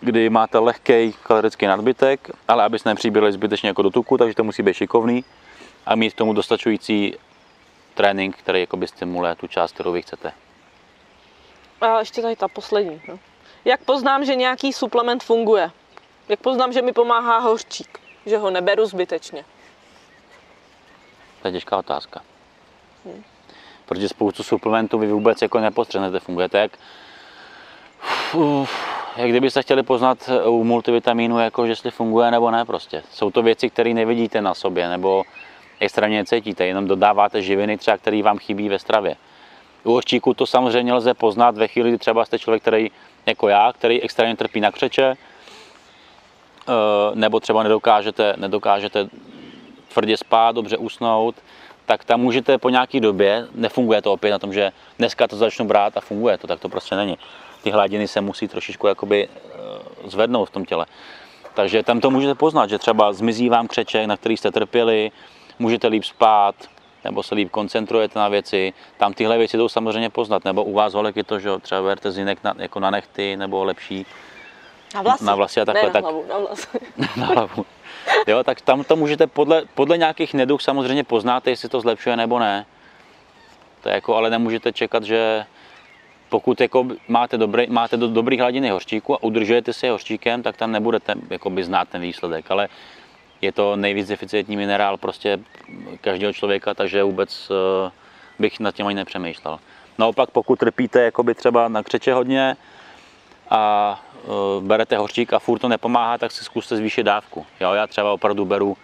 kdy 0.00 0.30
máte 0.30 0.58
lehký 0.58 1.14
kalorický 1.22 1.66
nadbytek, 1.66 2.30
ale 2.48 2.64
abyste 2.64 2.88
nepřiběli 2.88 3.32
zbytečně 3.32 3.68
jako 3.68 3.82
do 3.82 3.90
tuku, 3.90 4.18
takže 4.18 4.34
to 4.34 4.44
musí 4.44 4.62
být 4.62 4.74
šikovný 4.74 5.24
a 5.86 5.94
mít 5.94 6.12
k 6.12 6.16
tomu 6.16 6.32
dostačující 6.32 7.14
trénink, 7.94 8.36
který 8.36 8.60
jakoby 8.60 8.88
stimuluje 8.88 9.34
tu 9.34 9.46
část, 9.46 9.72
kterou 9.72 9.92
vy 9.92 10.02
chcete. 10.02 10.32
A 11.80 11.98
ještě 11.98 12.22
tady 12.22 12.36
ta 12.36 12.48
poslední. 12.48 13.00
No. 13.08 13.18
Jak 13.64 13.84
poznám, 13.84 14.24
že 14.24 14.34
nějaký 14.34 14.72
suplement 14.72 15.22
funguje? 15.22 15.70
Jak 16.28 16.40
poznám, 16.40 16.72
že 16.72 16.82
mi 16.82 16.92
pomáhá 16.92 17.38
hořčík? 17.38 17.98
Že 18.26 18.38
ho 18.38 18.50
neberu 18.50 18.86
zbytečně. 18.86 19.44
To 21.42 21.48
je 21.48 21.52
těžká 21.52 21.76
otázka. 21.76 22.22
Protože 23.86 24.08
spoustu 24.08 24.42
suplementů 24.42 24.98
vy 24.98 25.06
vůbec 25.06 25.42
jako 25.42 25.60
nepostřehnete, 25.60 26.20
fungujete 26.20 26.58
jak, 26.58 26.78
Uf, 28.34 28.70
jak 29.16 29.30
kdybyste 29.30 29.62
chtěli 29.62 29.82
poznat 29.82 30.30
u 30.46 30.64
multivitamínu, 30.64 31.38
jako 31.38 31.66
že 31.66 31.72
jestli 31.72 31.90
funguje 31.90 32.30
nebo 32.30 32.50
ne 32.50 32.64
prostě. 32.64 33.02
Jsou 33.10 33.30
to 33.30 33.42
věci, 33.42 33.70
které 33.70 33.94
nevidíte 33.94 34.40
na 34.40 34.54
sobě 34.54 34.88
nebo 34.88 35.24
extrémně 35.80 36.18
necítíte, 36.18 36.66
jenom 36.66 36.86
dodáváte 36.86 37.42
živiny 37.42 37.78
třeba, 37.78 37.96
které 37.96 38.22
vám 38.22 38.38
chybí 38.38 38.68
ve 38.68 38.78
stravě. 38.78 39.16
U 39.86 39.94
oščíku 39.94 40.34
to 40.34 40.46
samozřejmě 40.46 40.94
lze 40.94 41.14
poznat 41.14 41.56
ve 41.56 41.68
chvíli, 41.68 41.88
kdy 41.88 41.98
třeba 41.98 42.24
jste 42.24 42.38
člověk, 42.38 42.62
který 42.62 42.90
jako 43.26 43.48
já, 43.48 43.72
který 43.72 44.02
extrémně 44.02 44.36
trpí 44.36 44.60
na 44.60 44.70
křeče, 44.70 45.04
eh, 45.12 46.72
nebo 47.14 47.40
třeba 47.40 47.62
nedokážete, 47.62 48.34
nedokážete 48.36 49.08
tvrdě 49.94 50.16
spát, 50.16 50.54
dobře 50.54 50.76
usnout, 50.76 51.34
tak 51.86 52.04
tam 52.04 52.20
můžete 52.20 52.58
po 52.58 52.68
nějaké 52.68 53.00
době, 53.00 53.46
nefunguje 53.54 54.02
to 54.02 54.12
opět 54.12 54.30
na 54.30 54.38
tom, 54.38 54.52
že 54.52 54.72
dneska 54.98 55.28
to 55.28 55.36
začnu 55.36 55.64
brát 55.64 55.96
a 55.96 56.00
funguje 56.00 56.38
to, 56.38 56.46
tak 56.46 56.60
to 56.60 56.68
prostě 56.68 56.96
není. 56.96 57.18
Ty 57.62 57.70
hladiny 57.70 58.08
se 58.08 58.20
musí 58.20 58.48
trošičku 58.48 58.86
jakoby 58.86 59.28
eh, 59.28 59.58
zvednout 60.04 60.48
v 60.48 60.52
tom 60.52 60.64
těle. 60.64 60.86
Takže 61.54 61.82
tam 61.82 62.00
to 62.00 62.10
můžete 62.10 62.34
poznat, 62.34 62.70
že 62.70 62.78
třeba 62.78 63.12
zmizí 63.12 63.48
vám 63.48 63.68
křeček, 63.68 64.06
na 64.06 64.16
který 64.16 64.36
jste 64.36 64.50
trpěli, 64.50 65.10
můžete 65.58 65.88
líp 65.88 66.04
spát, 66.04 66.54
nebo 67.06 67.22
se 67.22 67.34
líp 67.34 67.50
koncentrujete 67.50 68.18
na 68.18 68.28
věci. 68.28 68.72
Tam 68.96 69.12
tyhle 69.12 69.38
věci 69.38 69.56
jdou 69.56 69.68
samozřejmě 69.68 70.10
poznat. 70.10 70.44
Nebo 70.44 70.64
u 70.64 70.72
vás 70.72 70.94
holek 70.94 71.16
je 71.16 71.24
to, 71.24 71.38
že 71.38 71.50
třeba 71.62 71.82
berte 71.82 72.12
zinek 72.12 72.38
na, 72.44 72.54
jako 72.58 72.80
na 72.80 72.90
nechty, 72.90 73.36
nebo 73.36 73.64
lepší 73.64 74.06
Na 74.94 75.02
vlasy. 75.02 75.24
Na 75.24 75.34
vlasy 75.34 75.60
a 75.60 75.64
takhle, 75.64 75.82
ne 75.82 75.88
na 75.88 75.92
tak- 75.92 76.02
hlavu, 76.04 76.24
na 76.28 76.38
vlasy. 76.38 76.68
na 77.16 77.26
hlavu. 77.26 77.66
Jo, 78.26 78.44
tak 78.44 78.60
tam 78.60 78.84
to 78.84 78.96
můžete 78.96 79.26
podle, 79.26 79.62
podle 79.74 79.98
nějakých 79.98 80.34
neduch 80.34 80.62
samozřejmě 80.62 81.04
poznáte, 81.04 81.50
jestli 81.50 81.68
to 81.68 81.80
zlepšuje 81.80 82.16
nebo 82.16 82.38
ne. 82.38 82.66
To 83.82 83.88
je 83.88 83.94
jako, 83.94 84.16
ale 84.16 84.30
nemůžete 84.30 84.72
čekat, 84.72 85.02
že 85.02 85.44
pokud 86.28 86.60
jako 86.60 86.86
máte, 87.08 87.38
dobrý, 87.38 87.66
máte 87.68 87.96
do, 87.96 88.08
dobrý 88.08 88.38
hladiny 88.38 88.70
hořčíku 88.70 89.14
a 89.14 89.22
udržujete 89.22 89.72
si 89.72 89.86
je 89.86 89.92
hořčíkem, 89.92 90.42
tak 90.42 90.56
tam 90.56 90.72
nebudete 90.72 91.14
jakoby, 91.30 91.64
znát 91.64 91.88
ten 91.88 92.00
výsledek. 92.00 92.50
Ale 92.50 92.68
je 93.42 93.52
to 93.52 93.76
nejvíc 93.76 94.08
deficitní 94.08 94.56
minerál 94.56 94.96
prostě 94.96 95.38
každého 96.00 96.32
člověka, 96.32 96.74
takže 96.74 97.02
vůbec 97.02 97.50
uh, 97.50 97.56
bych 98.38 98.60
nad 98.60 98.74
tím 98.74 98.86
ani 98.86 98.96
nepřemýšlel. 98.96 99.58
Naopak, 99.98 100.30
pokud 100.30 100.58
trpíte 100.58 101.02
jakoby 101.02 101.34
třeba 101.34 101.68
na 101.68 101.82
křeče 101.82 102.14
hodně 102.14 102.56
a 103.50 104.02
uh, 104.24 104.64
berete 104.64 104.96
hořčík 104.96 105.32
a 105.32 105.38
furt 105.38 105.58
to 105.58 105.68
nepomáhá, 105.68 106.18
tak 106.18 106.32
si 106.32 106.44
zkuste 106.44 106.76
zvýšit 106.76 107.02
dávku. 107.02 107.46
Jo, 107.60 107.72
já 107.72 107.86
třeba 107.86 108.12
opravdu 108.12 108.44
beru 108.44 108.76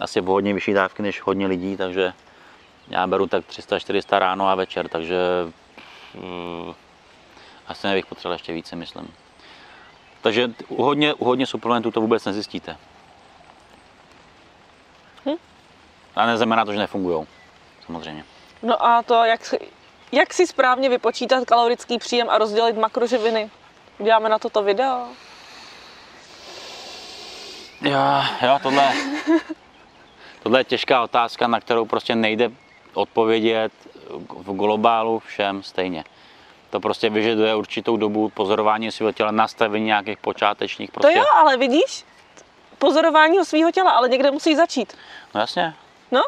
asi 0.00 0.20
o 0.20 0.24
hodně 0.24 0.54
vyšší 0.54 0.72
dávky 0.72 1.02
než 1.02 1.22
hodně 1.22 1.46
lidí, 1.46 1.76
takže 1.76 2.12
já 2.88 3.06
beru 3.06 3.26
tak 3.26 3.44
300-400 3.44 4.18
ráno 4.18 4.48
a 4.48 4.54
večer, 4.54 4.88
takže 4.88 5.16
uh, 6.14 6.74
asi 7.66 7.86
nebych 7.86 8.06
potřeboval 8.06 8.34
ještě 8.34 8.52
více, 8.52 8.76
myslím. 8.76 9.08
Takže 10.22 10.50
u 10.68 10.82
hodně, 10.82 11.14
u 11.14 11.24
hodně 11.24 11.46
suplementů 11.46 11.90
to 11.90 12.00
vůbec 12.00 12.24
nezjistíte. 12.24 12.76
A 16.16 16.26
neznamená 16.26 16.64
to, 16.64 16.72
že 16.72 16.78
nefungují, 16.78 17.26
samozřejmě. 17.86 18.24
No 18.62 18.86
a 18.86 19.02
to, 19.02 19.24
jak, 19.24 19.44
si- 19.44 19.58
jak 20.12 20.34
si 20.34 20.46
správně 20.46 20.88
vypočítat 20.88 21.44
kalorický 21.44 21.98
příjem 21.98 22.30
a 22.30 22.38
rozdělit 22.38 22.76
makroživiny? 22.76 23.50
Uděláme 23.98 24.28
na 24.28 24.38
toto 24.38 24.62
video. 24.62 25.06
Jo, 27.82 28.00
jo, 28.42 28.58
tohle, 28.62 28.92
tohle 30.42 30.60
je 30.60 30.64
těžká 30.64 31.02
otázka, 31.02 31.46
na 31.46 31.60
kterou 31.60 31.84
prostě 31.84 32.14
nejde 32.14 32.50
odpovědět 32.94 33.72
v 34.30 34.52
globálu 34.56 35.18
všem 35.18 35.62
stejně. 35.62 36.04
To 36.70 36.80
prostě 36.80 37.10
vyžaduje 37.10 37.54
určitou 37.54 37.96
dobu 37.96 38.28
pozorování 38.28 38.92
svého 38.92 39.12
těla, 39.12 39.30
nastavení 39.30 39.84
nějakých 39.86 40.18
počátečních 40.18 40.90
To 40.90 41.00
prostě. 41.00 41.18
jo, 41.18 41.24
ale 41.36 41.56
vidíš, 41.56 42.04
pozorování 42.78 43.44
svého 43.44 43.70
těla, 43.70 43.90
ale 43.90 44.08
někde 44.08 44.30
musí 44.30 44.56
začít. 44.56 44.96
No 45.34 45.40
jasně. 45.40 45.74
No? 46.14 46.22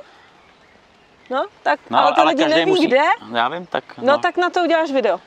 No, 1.30 1.46
tak, 1.62 1.80
No, 1.90 1.98
ale 1.98 2.12
ty 2.14 2.20
lidi 2.20 2.42
každý 2.42 2.58
neví 2.58 2.70
musí, 2.70 2.86
kde. 2.86 3.02
Já 3.34 3.48
vím, 3.48 3.66
tak. 3.66 3.84
No, 3.98 4.18
tak 4.18 4.36
na 4.36 4.50
to 4.50 4.60
uděláš 4.60 4.90
video. 4.90 5.20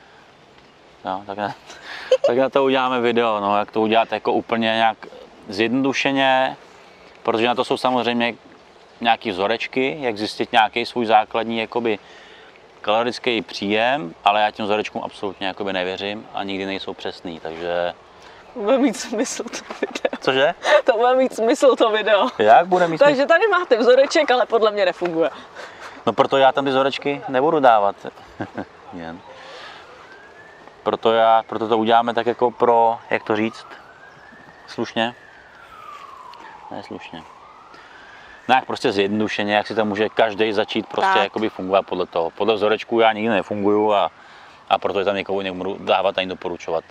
Jo, 1.04 1.22
tak, 1.26 1.38
na, 1.38 1.54
tak 2.26 2.38
na 2.38 2.48
to 2.48 2.64
uděláme 2.64 3.00
video, 3.00 3.40
no, 3.40 3.58
jak 3.58 3.70
to 3.70 3.80
udělat 3.80 4.12
jako 4.12 4.32
úplně 4.32 4.66
nějak 4.66 5.06
zjednodušeně, 5.48 6.56
protože 7.22 7.46
na 7.46 7.54
to 7.54 7.64
jsou 7.64 7.76
samozřejmě 7.76 8.34
nějaké 9.00 9.30
vzorečky, 9.30 9.96
jak 10.00 10.18
zjistit 10.18 10.52
nějaký 10.52 10.86
svůj 10.86 11.06
základní 11.06 11.58
jakoby, 11.58 11.98
kalorický 12.80 13.42
příjem, 13.42 14.14
ale 14.24 14.42
já 14.42 14.50
těm 14.50 14.64
vzorečkům 14.64 15.02
absolutně 15.04 15.46
jakoby 15.46 15.72
nevěřím 15.72 16.26
a 16.34 16.44
nikdy 16.44 16.66
nejsou 16.66 16.94
přesný, 16.94 17.40
takže... 17.40 17.94
Bude 18.54 18.78
mít 18.78 18.96
smysl 18.96 19.44
to 19.44 19.74
video. 19.80 20.18
Cože? 20.20 20.54
To 20.84 20.92
bude 20.92 21.14
mít 21.14 21.34
smysl 21.34 21.76
to 21.76 21.90
video. 21.90 22.28
Jak 22.38 22.66
bude 22.66 22.88
mít 22.88 22.98
smysl? 22.98 23.04
Takže 23.04 23.26
tady 23.26 23.46
máte 23.48 23.76
vzoreček, 23.76 24.30
ale 24.30 24.46
podle 24.46 24.70
mě 24.70 24.84
nefunguje. 24.84 25.30
No 26.06 26.12
proto 26.12 26.36
já 26.36 26.52
tam 26.52 26.64
ty 26.64 26.70
vzorečky 26.70 27.22
nebudu 27.28 27.60
dávat. 27.60 27.96
Jen. 28.92 29.20
Proto, 30.82 31.12
já, 31.12 31.42
proto 31.46 31.68
to 31.68 31.78
uděláme 31.78 32.14
tak 32.14 32.26
jako 32.26 32.50
pro, 32.50 32.98
jak 33.10 33.22
to 33.24 33.36
říct, 33.36 33.66
slušně? 34.66 35.14
Ne 36.70 36.82
slušně. 36.82 37.22
No 38.48 38.54
jak 38.54 38.64
prostě 38.64 38.92
zjednodušeně, 38.92 39.54
jak 39.54 39.66
si 39.66 39.74
to 39.74 39.84
může 39.84 40.08
každý 40.08 40.52
začít 40.52 40.86
prostě 40.86 41.14
Tak. 41.14 41.22
jakoby 41.22 41.48
fungovat 41.48 41.86
podle 41.86 42.06
toho. 42.06 42.30
Podle 42.30 42.54
vzorečku 42.54 43.00
já 43.00 43.12
nikdy 43.12 43.28
nefunguju 43.28 43.92
a, 43.92 44.10
a 44.68 44.78
proto 44.78 44.98
je 44.98 45.04
tam 45.04 45.16
někoho 45.16 45.42
nebudu 45.42 45.76
dávat 45.80 46.18
ani 46.18 46.26
doporučovat. 46.26 46.84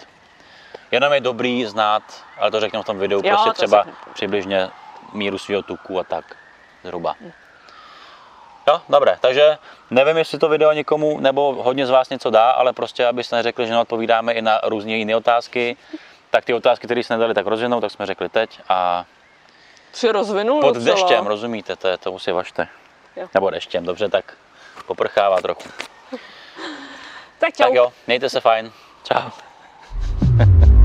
Jenom 0.91 1.13
je 1.13 1.19
dobrý 1.19 1.65
znát, 1.65 2.03
ale 2.39 2.51
to 2.51 2.59
řeknu 2.59 2.81
v 2.81 2.85
tom 2.85 2.99
videu, 2.99 3.21
Jo, 3.23 3.29
prostě 3.29 3.49
to 3.49 3.53
třeba 3.53 3.77
řeknu. 3.83 3.93
přibližně 4.13 4.69
míru 5.13 5.37
svého 5.37 5.61
tuku 5.61 5.99
a 5.99 6.03
tak 6.03 6.35
zhruba. 6.83 7.15
Jo, 8.67 8.81
dobré, 8.89 9.17
takže 9.21 9.57
nevím, 9.89 10.17
jestli 10.17 10.39
to 10.39 10.49
video 10.49 10.71
někomu 10.71 11.19
nebo 11.19 11.53
hodně 11.63 11.85
z 11.85 11.89
vás 11.89 12.09
něco 12.09 12.29
dá, 12.29 12.51
ale 12.51 12.73
prostě, 12.73 13.07
abyste 13.07 13.35
neřekli, 13.35 13.67
že 13.67 13.73
neodpovídáme 13.73 14.33
i 14.33 14.41
na 14.41 14.59
různé 14.63 14.91
jiné 14.91 15.15
otázky, 15.15 15.77
tak 16.29 16.45
ty 16.45 16.53
otázky, 16.53 16.87
které 16.87 17.03
jsme 17.03 17.15
nedali 17.15 17.33
tak 17.33 17.45
rozvinou, 17.47 17.81
tak 17.81 17.91
jsme 17.91 18.05
řekli 18.05 18.29
teď 18.29 18.59
a 18.69 19.05
Při 19.91 20.09
rozvinu 20.11 20.61
pod 20.61 20.75
docela. 20.75 20.95
deštěm, 20.95 21.27
rozumíte, 21.27 21.75
to 21.75 21.87
je, 21.87 21.97
tomu 21.97 22.19
si 22.19 22.31
vašte. 22.31 22.67
Jo. 23.15 23.27
Nebo 23.33 23.49
deštěm, 23.49 23.85
dobře, 23.85 24.09
tak 24.09 24.33
poprchává 24.85 25.41
trochu. 25.41 25.69
Tak 27.39 27.53
čau. 27.55 27.63
Tak 27.63 27.73
jo, 27.73 27.93
mějte 28.07 28.29
se 28.29 28.41
fajn. 28.41 28.71
Čau. 29.03 29.29